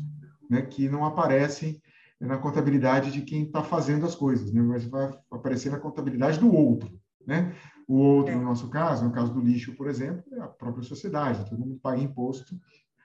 né, 0.50 0.62
que 0.62 0.88
não 0.88 1.04
aparecem 1.04 1.80
na 2.20 2.36
contabilidade 2.38 3.12
de 3.12 3.22
quem 3.22 3.44
está 3.44 3.62
fazendo 3.62 4.04
as 4.04 4.16
coisas, 4.16 4.52
né, 4.52 4.60
mas 4.60 4.84
vai 4.84 5.16
aparecer 5.30 5.70
na 5.70 5.78
contabilidade 5.78 6.40
do 6.40 6.52
outro. 6.52 7.00
Né? 7.24 7.54
O 7.86 7.94
outro, 7.98 8.32
é. 8.32 8.36
no 8.36 8.42
nosso 8.42 8.68
caso, 8.68 9.04
no 9.04 9.12
caso 9.12 9.32
do 9.32 9.40
lixo, 9.40 9.76
por 9.76 9.88
exemplo, 9.88 10.24
é 10.32 10.40
a 10.40 10.48
própria 10.48 10.82
sociedade, 10.82 11.48
todo 11.48 11.60
mundo 11.60 11.78
paga 11.80 12.02
imposto 12.02 12.58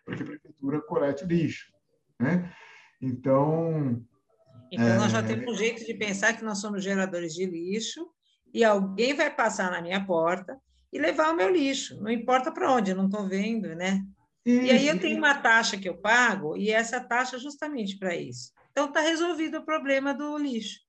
para 0.04 0.15
que 0.15 0.24
a 0.24 0.26
prefeitura 0.26 0.82
colete 0.82 1.24
o 1.24 1.28
lixo. 1.28 1.72
Né? 2.19 2.52
Então. 3.00 4.04
Então, 4.72 4.88
é... 4.88 4.98
nós 4.98 5.12
já 5.12 5.22
temos 5.22 5.54
um 5.54 5.56
jeito 5.56 5.86
de 5.86 5.93
pensar 5.93 6.34
que 6.34 6.43
nós 6.43 6.58
somos 6.58 6.84
geradores 6.84 7.36
de 7.36 7.46
lixo 7.46 8.10
e 8.53 8.63
alguém 8.63 9.15
vai 9.15 9.33
passar 9.33 9.71
na 9.71 9.81
minha 9.81 10.05
porta 10.05 10.59
e 10.91 10.99
levar 10.99 11.31
o 11.31 11.35
meu 11.35 11.49
lixo, 11.49 11.99
não 12.01 12.11
importa 12.11 12.51
para 12.51 12.71
onde, 12.71 12.91
eu 12.91 12.95
não 12.95 13.05
estou 13.05 13.27
vendo, 13.27 13.73
né? 13.75 14.05
E 14.45 14.69
aí 14.69 14.87
eu 14.87 14.99
tenho 14.99 15.17
uma 15.17 15.35
taxa 15.35 15.77
que 15.77 15.87
eu 15.87 15.97
pago, 15.97 16.57
e 16.57 16.69
essa 16.69 16.99
taxa 16.99 17.37
é 17.37 17.39
justamente 17.39 17.97
para 17.97 18.15
isso. 18.15 18.51
Então 18.71 18.87
está 18.87 18.99
resolvido 18.99 19.59
o 19.59 19.65
problema 19.65 20.13
do 20.13 20.37
lixo. 20.37 20.81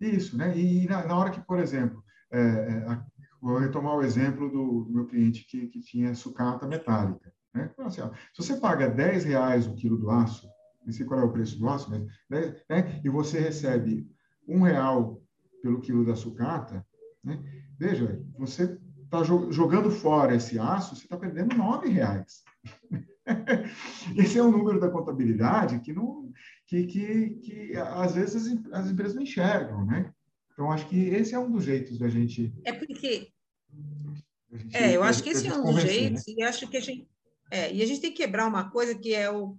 Isso, 0.00 0.36
né? 0.36 0.56
E 0.56 0.86
na, 0.86 1.06
na 1.06 1.16
hora 1.16 1.30
que, 1.30 1.40
por 1.40 1.60
exemplo, 1.60 2.02
é, 2.30 2.40
é, 2.40 3.00
vou 3.40 3.58
retomar 3.58 3.94
o 3.94 4.02
exemplo 4.02 4.50
do, 4.50 4.84
do 4.84 4.92
meu 4.92 5.06
cliente 5.06 5.44
que, 5.44 5.68
que 5.68 5.80
tinha 5.80 6.14
sucata 6.14 6.66
metálica. 6.66 7.32
Né? 7.54 7.70
Então, 7.72 7.86
assim, 7.86 8.00
ó, 8.00 8.10
se 8.32 8.42
você 8.42 8.56
paga 8.56 8.88
10 8.88 9.24
reais 9.24 9.66
o 9.66 9.74
quilo 9.74 9.96
do 9.96 10.10
aço, 10.10 10.48
não 10.84 10.92
sei 10.92 11.06
qual 11.06 11.20
é 11.20 11.24
o 11.24 11.32
preço 11.32 11.58
do 11.58 11.68
aço, 11.68 11.90
mas, 11.90 12.02
né, 12.28 12.56
né? 12.68 13.00
e 13.04 13.08
você 13.08 13.38
recebe 13.38 14.10
um 14.46 14.62
real 14.62 15.22
pelo 15.62 15.80
quilo 15.80 16.04
da 16.04 16.16
sucata, 16.16 16.84
né? 17.28 17.42
veja, 17.78 18.20
você 18.36 18.78
está 19.04 19.22
jogando 19.22 19.90
fora 19.90 20.34
esse 20.34 20.58
aço, 20.58 20.96
você 20.96 21.02
está 21.02 21.16
perdendo 21.16 21.56
nove 21.56 21.88
reais. 21.88 22.42
Esse 24.16 24.38
é 24.38 24.42
um 24.42 24.50
número 24.50 24.80
da 24.80 24.90
contabilidade 24.90 25.80
que 25.80 25.92
não, 25.92 26.32
que, 26.66 26.86
que, 26.86 27.30
que 27.36 27.76
às 27.76 28.14
vezes 28.14 28.46
as, 28.46 28.72
as 28.72 28.90
empresas 28.90 29.14
não 29.14 29.22
enxergam, 29.22 29.84
né? 29.84 30.12
Então 30.52 30.72
acho 30.72 30.88
que 30.88 30.96
esse 31.10 31.34
é 31.34 31.38
um 31.38 31.50
dos 31.50 31.64
jeitos 31.64 31.98
da 31.98 32.08
gente. 32.08 32.52
É 32.64 32.72
porque. 32.72 33.30
Gente, 34.50 34.76
é, 34.76 34.96
eu 34.96 35.02
acho 35.02 35.22
que 35.22 35.30
esse 35.30 35.46
é 35.46 35.54
um 35.54 35.62
dos 35.62 35.82
jeitos 35.82 36.26
né? 36.26 36.34
e 36.36 36.42
acho 36.42 36.66
que 36.68 36.76
a 36.76 36.80
gente. 36.80 37.08
É, 37.50 37.72
e 37.72 37.82
a 37.82 37.86
gente 37.86 38.00
tem 38.00 38.10
que 38.10 38.16
quebrar 38.16 38.46
uma 38.46 38.70
coisa 38.70 38.94
que 38.94 39.14
é 39.14 39.30
o, 39.30 39.56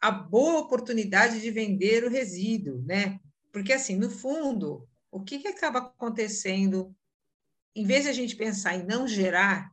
a 0.00 0.10
boa 0.10 0.60
oportunidade 0.60 1.40
de 1.40 1.50
vender 1.50 2.04
o 2.04 2.10
resíduo, 2.10 2.82
né? 2.82 3.20
Porque 3.52 3.72
assim, 3.72 3.96
no 3.96 4.10
fundo, 4.10 4.88
o 5.12 5.22
que, 5.22 5.38
que 5.38 5.48
acaba 5.48 5.78
acontecendo 5.78 6.96
em 7.76 7.84
vez 7.84 8.04
de 8.04 8.10
a 8.10 8.12
gente 8.12 8.34
pensar 8.34 8.74
em 8.74 8.84
não 8.84 9.06
gerar, 9.06 9.70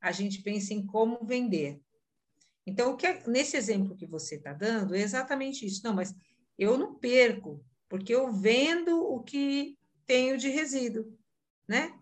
a 0.00 0.12
gente 0.12 0.42
pensa 0.42 0.74
em 0.74 0.84
como 0.84 1.24
vender. 1.24 1.80
Então, 2.66 2.92
o 2.92 2.96
que 2.96 3.06
é, 3.06 3.22
nesse 3.26 3.56
exemplo 3.56 3.96
que 3.96 4.06
você 4.06 4.36
está 4.36 4.52
dando, 4.52 4.94
é 4.94 5.00
exatamente 5.00 5.66
isso. 5.66 5.82
Não, 5.84 5.94
mas 5.94 6.14
eu 6.58 6.78
não 6.78 6.94
perco, 6.94 7.64
porque 7.88 8.14
eu 8.14 8.32
vendo 8.32 9.02
o 9.02 9.22
que 9.22 9.78
tenho 10.06 10.38
de 10.38 10.48
resíduo, 10.48 11.16
né? 11.66 11.94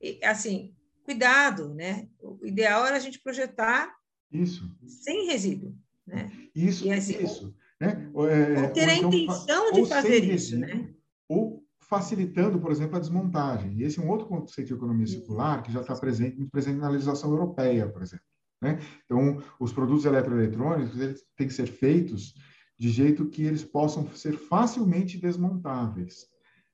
E, 0.00 0.20
assim, 0.24 0.74
cuidado, 1.02 1.74
né? 1.74 2.08
O 2.20 2.46
ideal 2.46 2.86
era 2.86 2.96
a 2.96 3.00
gente 3.00 3.20
projetar 3.20 3.94
isso. 4.30 4.76
sem 4.86 5.26
resíduo, 5.26 5.76
né? 6.06 6.30
Isso, 6.54 6.90
assim, 6.90 7.22
isso. 7.22 7.56
Né? 7.80 8.10
Ou, 8.14 8.28
é, 8.28 8.62
ou 8.62 8.72
ter 8.72 8.84
ou 8.84 8.88
a 8.88 8.94
então, 8.94 9.08
intenção 9.12 9.72
de 9.72 9.86
fazer 9.86 10.24
isso, 10.24 10.56
resíduo, 10.56 10.60
né? 10.60 10.94
Ou 11.28 11.63
facilitando, 11.88 12.58
por 12.58 12.70
exemplo, 12.70 12.96
a 12.96 13.00
desmontagem. 13.00 13.74
E 13.74 13.82
esse 13.84 13.98
é 13.98 14.02
um 14.02 14.08
outro 14.08 14.26
conceito 14.26 14.68
de 14.68 14.74
economia 14.74 15.06
circular 15.06 15.62
que 15.62 15.72
já 15.72 15.80
está 15.80 15.94
presente, 15.94 16.36
muito 16.36 16.50
presente 16.50 16.78
na 16.78 16.88
legislação 16.88 17.30
europeia, 17.30 17.88
por 17.88 18.02
exemplo. 18.02 18.24
Né? 18.62 18.78
Então, 19.04 19.42
os 19.60 19.72
produtos 19.72 20.04
eletroeletrônicos 20.04 20.98
eles 20.98 21.22
têm 21.36 21.46
que 21.46 21.54
ser 21.54 21.66
feitos 21.66 22.34
de 22.78 22.90
jeito 22.90 23.28
que 23.28 23.42
eles 23.42 23.64
possam 23.64 24.08
ser 24.12 24.36
facilmente 24.36 25.18
desmontáveis, 25.18 26.26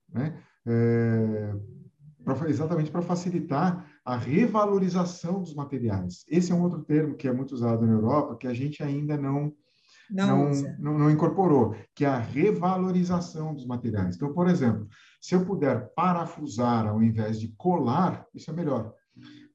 né? 0.09 0.43
É, 0.67 1.55
pra, 2.25 2.49
exatamente 2.49 2.91
para 2.91 3.03
facilitar 3.03 3.87
a 4.05 4.17
revalorização 4.17 5.41
dos 5.41 5.55
materiais. 5.55 6.25
Esse 6.29 6.53
é 6.53 6.55
um 6.55 6.63
outro 6.63 6.83
termo 6.83 7.17
que 7.17 7.29
é 7.29 7.33
muito 7.33 7.53
usado 7.53 7.87
na 7.87 7.93
Europa, 7.93 8.37
que 8.37 8.47
a 8.47 8.55
gente 8.55 8.83
ainda 8.83 9.17
não 9.17 9.53
não, 10.11 10.51
não, 10.79 10.99
não, 10.99 11.11
incorporou, 11.11 11.75
que 11.95 12.05
é 12.05 12.09
a 12.09 12.19
revalorização 12.19 13.55
dos 13.55 13.67
materiais. 13.67 14.17
Então, 14.17 14.33
por 14.33 14.49
exemplo, 14.49 14.89
se 15.21 15.35
eu 15.35 15.45
puder 15.45 15.93
parafusar 15.95 16.87
ao 16.87 17.03
invés 17.03 17.39
de 17.39 17.49
colar, 17.57 18.27
isso 18.35 18.51
é 18.51 18.55
melhor, 18.55 18.93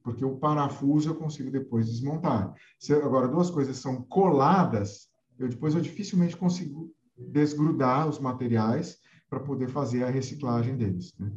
porque 0.02 0.24
o 0.24 0.36
parafuso 0.36 1.10
eu 1.10 1.14
consigo 1.14 1.50
depois 1.50 1.86
desmontar. 1.86 2.54
Se, 2.78 2.92
agora, 2.94 3.28
duas 3.28 3.50
coisas 3.50 3.76
são 3.76 4.02
coladas, 4.02 5.08
eu 5.38 5.48
depois 5.48 5.74
eu 5.74 5.80
dificilmente 5.80 6.36
consigo 6.36 6.94
desgrudar 7.16 8.08
os 8.08 8.18
materiais 8.18 8.98
para 9.28 9.40
poder 9.40 9.68
fazer 9.68 10.04
a 10.04 10.10
reciclagem 10.10 10.76
deles. 10.76 11.12
Né? 11.18 11.30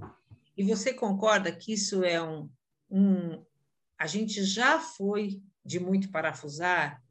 E 0.55 0.63
você 0.63 0.93
concorda 0.93 1.51
que 1.51 1.73
isso 1.73 2.03
é 2.03 2.21
um, 2.21 2.49
um... 2.89 3.43
A 3.97 4.05
gente 4.07 4.43
já 4.43 4.79
foi 4.79 5.41
de 5.65 5.79
muito 5.79 6.11
parafusar 6.11 7.01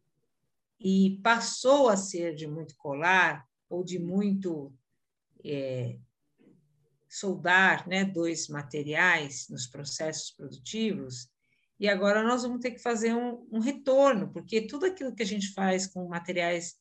e 0.81 1.21
passou 1.23 1.89
a 1.89 1.97
ser 1.97 2.35
de 2.35 2.47
muito 2.47 2.77
colar 2.77 3.45
ou 3.69 3.83
de 3.83 3.99
muito 3.99 4.73
é, 5.45 5.99
soldar 7.09 7.89
né, 7.89 8.05
dois 8.05 8.49
materiais 8.49 9.47
nos 9.51 9.67
processos 9.67 10.31
produtivos, 10.31 11.29
e 11.81 11.89
agora 11.89 12.25
nós 12.25 12.43
vamos 12.43 12.61
ter 12.61 12.73
que 12.73 12.81
fazer 12.81 13.15
um, 13.15 13.47
um, 13.53 13.61
retorno, 13.61 14.33
porque 14.33 14.63
tudo 14.63 14.87
aquilo 14.87 15.15
que 15.15 15.23
a 15.23 15.27
gente 15.27 15.53
faz 15.53 15.87
com 15.87 16.09
materiais 16.09 16.75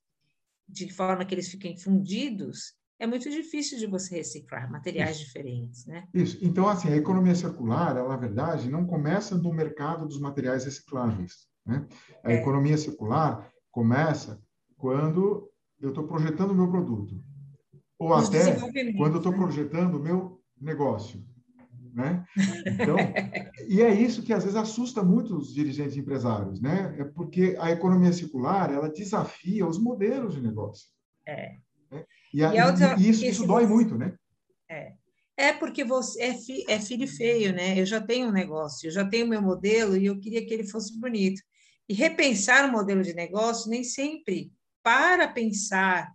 de 0.68 0.92
forma 0.92 1.24
que 1.24 1.36
eles 1.36 1.50
fiquem 1.50 1.78
fundidos 1.78 2.76
é 3.00 3.06
muito 3.06 3.30
difícil 3.30 3.78
de 3.78 3.86
você 3.86 4.16
reciclar 4.16 4.72
materiais 4.72 5.18
Isso. 5.18 5.26
diferentes, 5.26 5.86
né? 5.86 6.08
Isso. 6.12 6.40
Então, 6.42 6.68
assim, 6.68 6.90
a 6.90 6.96
economia 6.96 7.36
circular, 7.36 7.96
ela, 7.96 8.10
na 8.10 8.18
verdade, 8.18 8.72
não 8.72 8.88
começa 8.88 9.38
no 9.38 9.54
mercado 9.54 10.08
dos 10.08 10.20
materiais 10.20 10.66
recicláveis. 10.66 11.48
Né? 11.64 11.88
A 12.24 12.32
é. 12.32 12.36
economia 12.36 12.76
circular 12.76 13.52
começa 13.78 14.42
quando 14.76 15.52
eu 15.80 15.90
estou 15.90 16.08
projetando 16.08 16.50
o 16.50 16.56
meu 16.56 16.68
produto. 16.68 17.24
Ou 18.00 18.12
Os 18.12 18.28
até 18.28 18.56
quando 18.98 19.14
eu 19.14 19.18
estou 19.18 19.32
né? 19.32 19.38
projetando 19.38 19.96
o 19.96 20.00
meu 20.00 20.42
negócio. 20.60 21.24
Né? 21.94 22.26
Então, 22.66 22.98
e 23.70 23.82
é 23.82 23.94
isso 23.94 24.24
que 24.24 24.34
às 24.34 24.44
vezes 24.44 24.58
assusta 24.58 25.04
muito 25.04 25.38
os 25.38 25.54
dirigentes 25.54 25.96
empresários, 25.96 26.60
né? 26.60 26.96
É 26.98 27.04
porque 27.04 27.56
a 27.60 27.72
economia 27.72 28.12
circular, 28.12 28.74
ela 28.74 28.90
desafia 28.90 29.66
os 29.68 29.80
modelos 29.80 30.34
de 30.34 30.42
negócio. 30.42 30.88
É. 31.28 31.58
Né? 31.92 32.04
E, 32.34 32.44
a, 32.44 32.54
e, 32.54 33.04
e 33.04 33.10
isso, 33.10 33.26
isso 33.26 33.46
dói 33.46 33.68
muito, 33.68 33.96
né? 33.96 34.16
É. 34.70 34.94
É 35.38 35.54
porque 35.54 35.84
você 35.84 36.20
é, 36.24 36.34
fi, 36.34 36.66
é 36.68 36.80
filho 36.80 37.08
feio, 37.08 37.54
né? 37.54 37.80
Eu 37.80 37.86
já 37.86 38.02
tenho 38.02 38.30
um 38.30 38.32
negócio, 38.32 38.88
eu 38.88 38.92
já 38.92 39.08
tenho 39.08 39.28
meu 39.28 39.42
modelo 39.42 39.96
e 39.96 40.08
eu 40.08 40.20
queria 40.20 40.44
que 40.44 40.52
ele 40.52 40.68
fosse 40.68 41.00
bonito. 41.00 41.40
E 41.90 41.94
repensar 41.94 42.68
o 42.68 42.72
modelo 42.72 43.02
de 43.02 43.14
negócio 43.14 43.70
nem 43.70 43.84
sempre, 43.84 44.52
para 44.84 45.28
pensar 45.28 46.14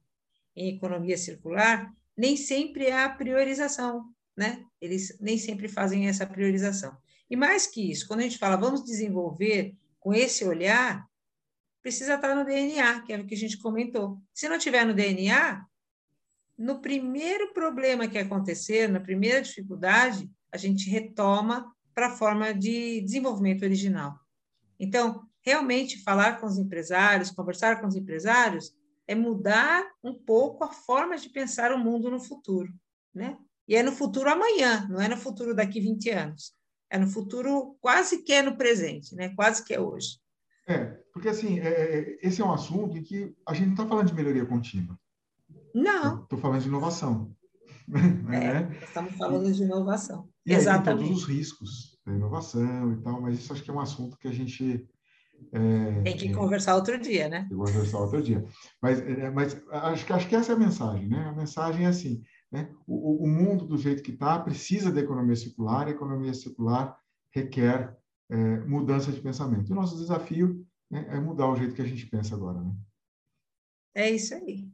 em 0.55 0.75
economia 0.77 1.17
circular, 1.17 1.93
nem 2.17 2.37
sempre 2.37 2.87
é 2.87 3.03
a 3.03 3.09
priorização, 3.09 4.13
né? 4.37 4.65
Eles 4.81 5.17
nem 5.21 5.39
sempre 5.39 5.69
fazem 5.69 6.09
essa 6.09 6.27
priorização. 6.27 6.97
E 7.29 7.37
mais 7.37 7.67
que 7.67 7.91
isso, 7.91 8.07
quando 8.07 8.21
a 8.21 8.25
gente 8.25 8.39
fala 8.39 8.57
vamos 8.57 8.85
desenvolver 8.85 9.75
com 9.99 10.13
esse 10.13 10.45
olhar, 10.45 11.07
precisa 11.81 12.15
estar 12.15 12.35
no 12.35 12.45
DNA, 12.45 13.03
que 13.03 13.13
é 13.13 13.19
o 13.19 13.27
que 13.27 13.35
a 13.35 13.39
gente 13.39 13.59
comentou. 13.59 14.19
Se 14.33 14.49
não 14.49 14.59
tiver 14.59 14.85
no 14.85 14.95
DNA, 14.95 15.65
no 16.57 16.81
primeiro 16.81 17.53
problema 17.53 18.07
que 18.07 18.19
acontecer, 18.19 18.89
na 18.89 19.01
primeira 19.01 19.43
dificuldade, 19.43 20.31
a 20.53 20.57
gente 20.57 20.89
retoma 20.89 21.75
para 21.95 22.09
a 22.09 22.17
forma 22.17 22.53
de 22.53 23.01
desenvolvimento 23.01 23.63
original. 23.63 24.19
Então, 24.79 25.27
realmente 25.43 26.03
falar 26.03 26.41
com 26.41 26.47
os 26.47 26.59
empresários, 26.59 27.31
conversar 27.31 27.81
com 27.81 27.87
os 27.87 27.97
empresários, 27.97 28.73
é 29.07 29.15
mudar 29.15 29.85
um 30.03 30.15
pouco 30.15 30.65
a 30.65 30.69
forma 30.69 31.17
de 31.17 31.29
pensar 31.29 31.73
o 31.73 31.79
mundo 31.79 32.11
no 32.11 32.21
futuro, 32.21 32.73
né? 33.15 33.37
E 33.69 33.77
é 33.77 33.83
no 33.83 33.93
futuro 33.93 34.31
amanhã, 34.31 34.87
não 34.89 35.01
é 35.01 35.09
no 35.09 35.17
futuro 35.17 35.55
daqui 35.55 35.81
20 35.81 36.11
anos. 36.11 36.55
É 36.91 36.99
no 36.99 37.09
futuro 37.09 37.77
quase 37.81 38.23
que 38.23 38.33
é 38.33 38.43
no 38.43 38.57
presente, 38.57 39.15
né? 39.15 39.31
Quase 39.35 39.65
que 39.65 39.73
é 39.75 39.81
hoje. 39.81 40.19
É, 40.67 40.85
porque 41.13 41.29
assim, 41.29 41.59
é, 41.59 41.69
é 41.69 42.19
esse 42.23 42.41
é 42.41 42.45
um 42.45 42.53
assunto 42.53 42.97
em 42.97 43.03
que 43.03 43.35
a 43.47 43.55
gente 43.55 43.67
não 43.67 43.73
está 43.75 43.87
falando 43.87 44.09
de 44.09 44.15
melhoria 44.15 44.47
contínua. 44.47 44.99
Não. 45.75 46.23
Estou 46.23 46.39
falando 46.39 46.63
de 46.63 46.69
inovação. 46.69 47.35
É, 48.29 48.61
né? 48.63 48.79
Estamos 48.81 49.17
falando 49.17 49.53
de 49.53 49.65
inovação. 49.65 50.29
E 50.47 50.55
Exatamente. 50.55 51.03
Aí, 51.03 51.09
todos 51.09 51.23
os 51.23 51.29
riscos 51.29 51.99
da 52.07 52.13
inovação 52.13 52.93
e 52.93 52.97
tal, 53.03 53.21
mas 53.21 53.39
isso 53.39 53.53
acho 53.53 53.63
que 53.63 53.71
é 53.71 53.75
um 53.75 53.81
assunto 53.81 54.17
que 54.17 54.29
a 54.29 54.33
gente 54.33 54.89
é, 55.53 56.03
Tem 56.03 56.17
que 56.17 56.29
é, 56.29 56.33
conversar 56.33 56.77
outro 56.77 56.99
dia, 56.99 57.29
né? 57.29 57.41
Tem 57.41 57.49
que 57.49 57.55
conversar 57.55 57.99
outro 57.99 58.23
dia. 58.23 58.45
Mas, 58.81 59.01
é, 59.01 59.31
mas 59.31 59.61
acho, 59.71 60.07
que, 60.07 60.13
acho 60.13 60.29
que 60.29 60.37
essa 60.37 60.53
é 60.53 60.55
a 60.55 60.59
mensagem, 60.59 61.09
né? 61.09 61.25
A 61.29 61.33
mensagem 61.33 61.87
é 61.87 61.89
assim, 61.89 62.23
né? 62.51 62.71
O, 62.87 63.25
o 63.25 63.29
mundo 63.29 63.67
do 63.67 63.79
jeito 63.79 64.03
que 64.03 64.13
está 64.13 64.39
precisa 64.39 64.93
da 64.93 65.01
economia 65.01 65.37
circular, 65.37 65.87
e 65.87 65.93
a 65.93 65.95
economia 65.95 66.35
circular 66.35 66.97
requer 67.31 67.97
é, 68.31 68.37
mudança 68.61 69.11
de 69.11 69.21
pensamento. 69.21 69.71
O 69.71 69.75
nosso 69.75 69.97
desafio 69.97 70.67
né, 70.91 71.07
é 71.09 71.21
mudar 71.21 71.49
o 71.49 71.57
jeito 71.57 71.75
que 71.75 71.83
a 71.83 71.87
gente 71.87 72.07
pensa 72.07 72.35
agora, 72.35 72.61
né? 72.61 72.75
É 73.95 74.11
isso 74.11 74.35
aí. 74.35 74.71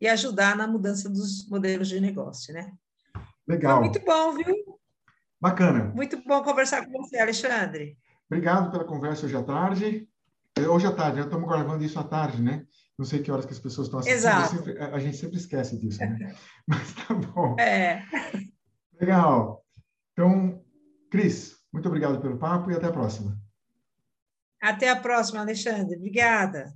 e 0.00 0.08
ajudar 0.08 0.56
na 0.56 0.66
mudança 0.66 1.08
dos 1.08 1.48
modelos 1.48 1.88
de 1.88 2.00
negócio, 2.00 2.54
né? 2.54 2.72
Legal. 3.46 3.78
Foi 3.78 3.88
muito 3.88 4.04
bom, 4.04 4.32
viu? 4.32 4.78
Bacana. 5.40 5.92
Muito 5.94 6.22
bom 6.24 6.42
conversar 6.42 6.84
com 6.84 6.92
você, 6.92 7.18
Alexandre. 7.18 7.96
Obrigado 8.30 8.70
pela 8.70 8.84
conversa 8.84 9.24
hoje 9.24 9.36
à 9.36 9.42
tarde. 9.42 10.08
É, 10.56 10.68
hoje 10.68 10.86
à 10.86 10.92
tarde, 10.92 11.18
já 11.18 11.24
estamos 11.24 11.48
gravando 11.48 11.82
isso 11.82 11.98
à 11.98 12.04
tarde, 12.04 12.42
né? 12.42 12.66
Não 12.98 13.06
sei 13.06 13.22
que 13.22 13.30
horas 13.30 13.46
que 13.46 13.52
as 13.52 13.58
pessoas 13.58 13.86
estão 13.86 14.00
assistindo. 14.00 14.18
Exato. 14.18 14.56
Sempre, 14.56 14.78
a 14.78 14.98
gente 14.98 15.16
sempre 15.16 15.36
esquece 15.38 15.78
disso, 15.78 16.00
né? 16.00 16.34
Mas 16.66 16.92
tá 16.94 17.14
bom. 17.14 17.56
É. 17.58 18.04
Legal. 19.00 19.64
Então, 20.12 20.62
Cris, 21.10 21.56
muito 21.72 21.86
obrigado 21.88 22.20
pelo 22.20 22.38
papo 22.38 22.70
e 22.70 22.74
até 22.74 22.86
a 22.86 22.92
próxima. 22.92 23.38
Até 24.60 24.90
a 24.90 24.96
próxima, 24.96 25.40
Alexandre. 25.40 25.96
Obrigada. 25.96 26.74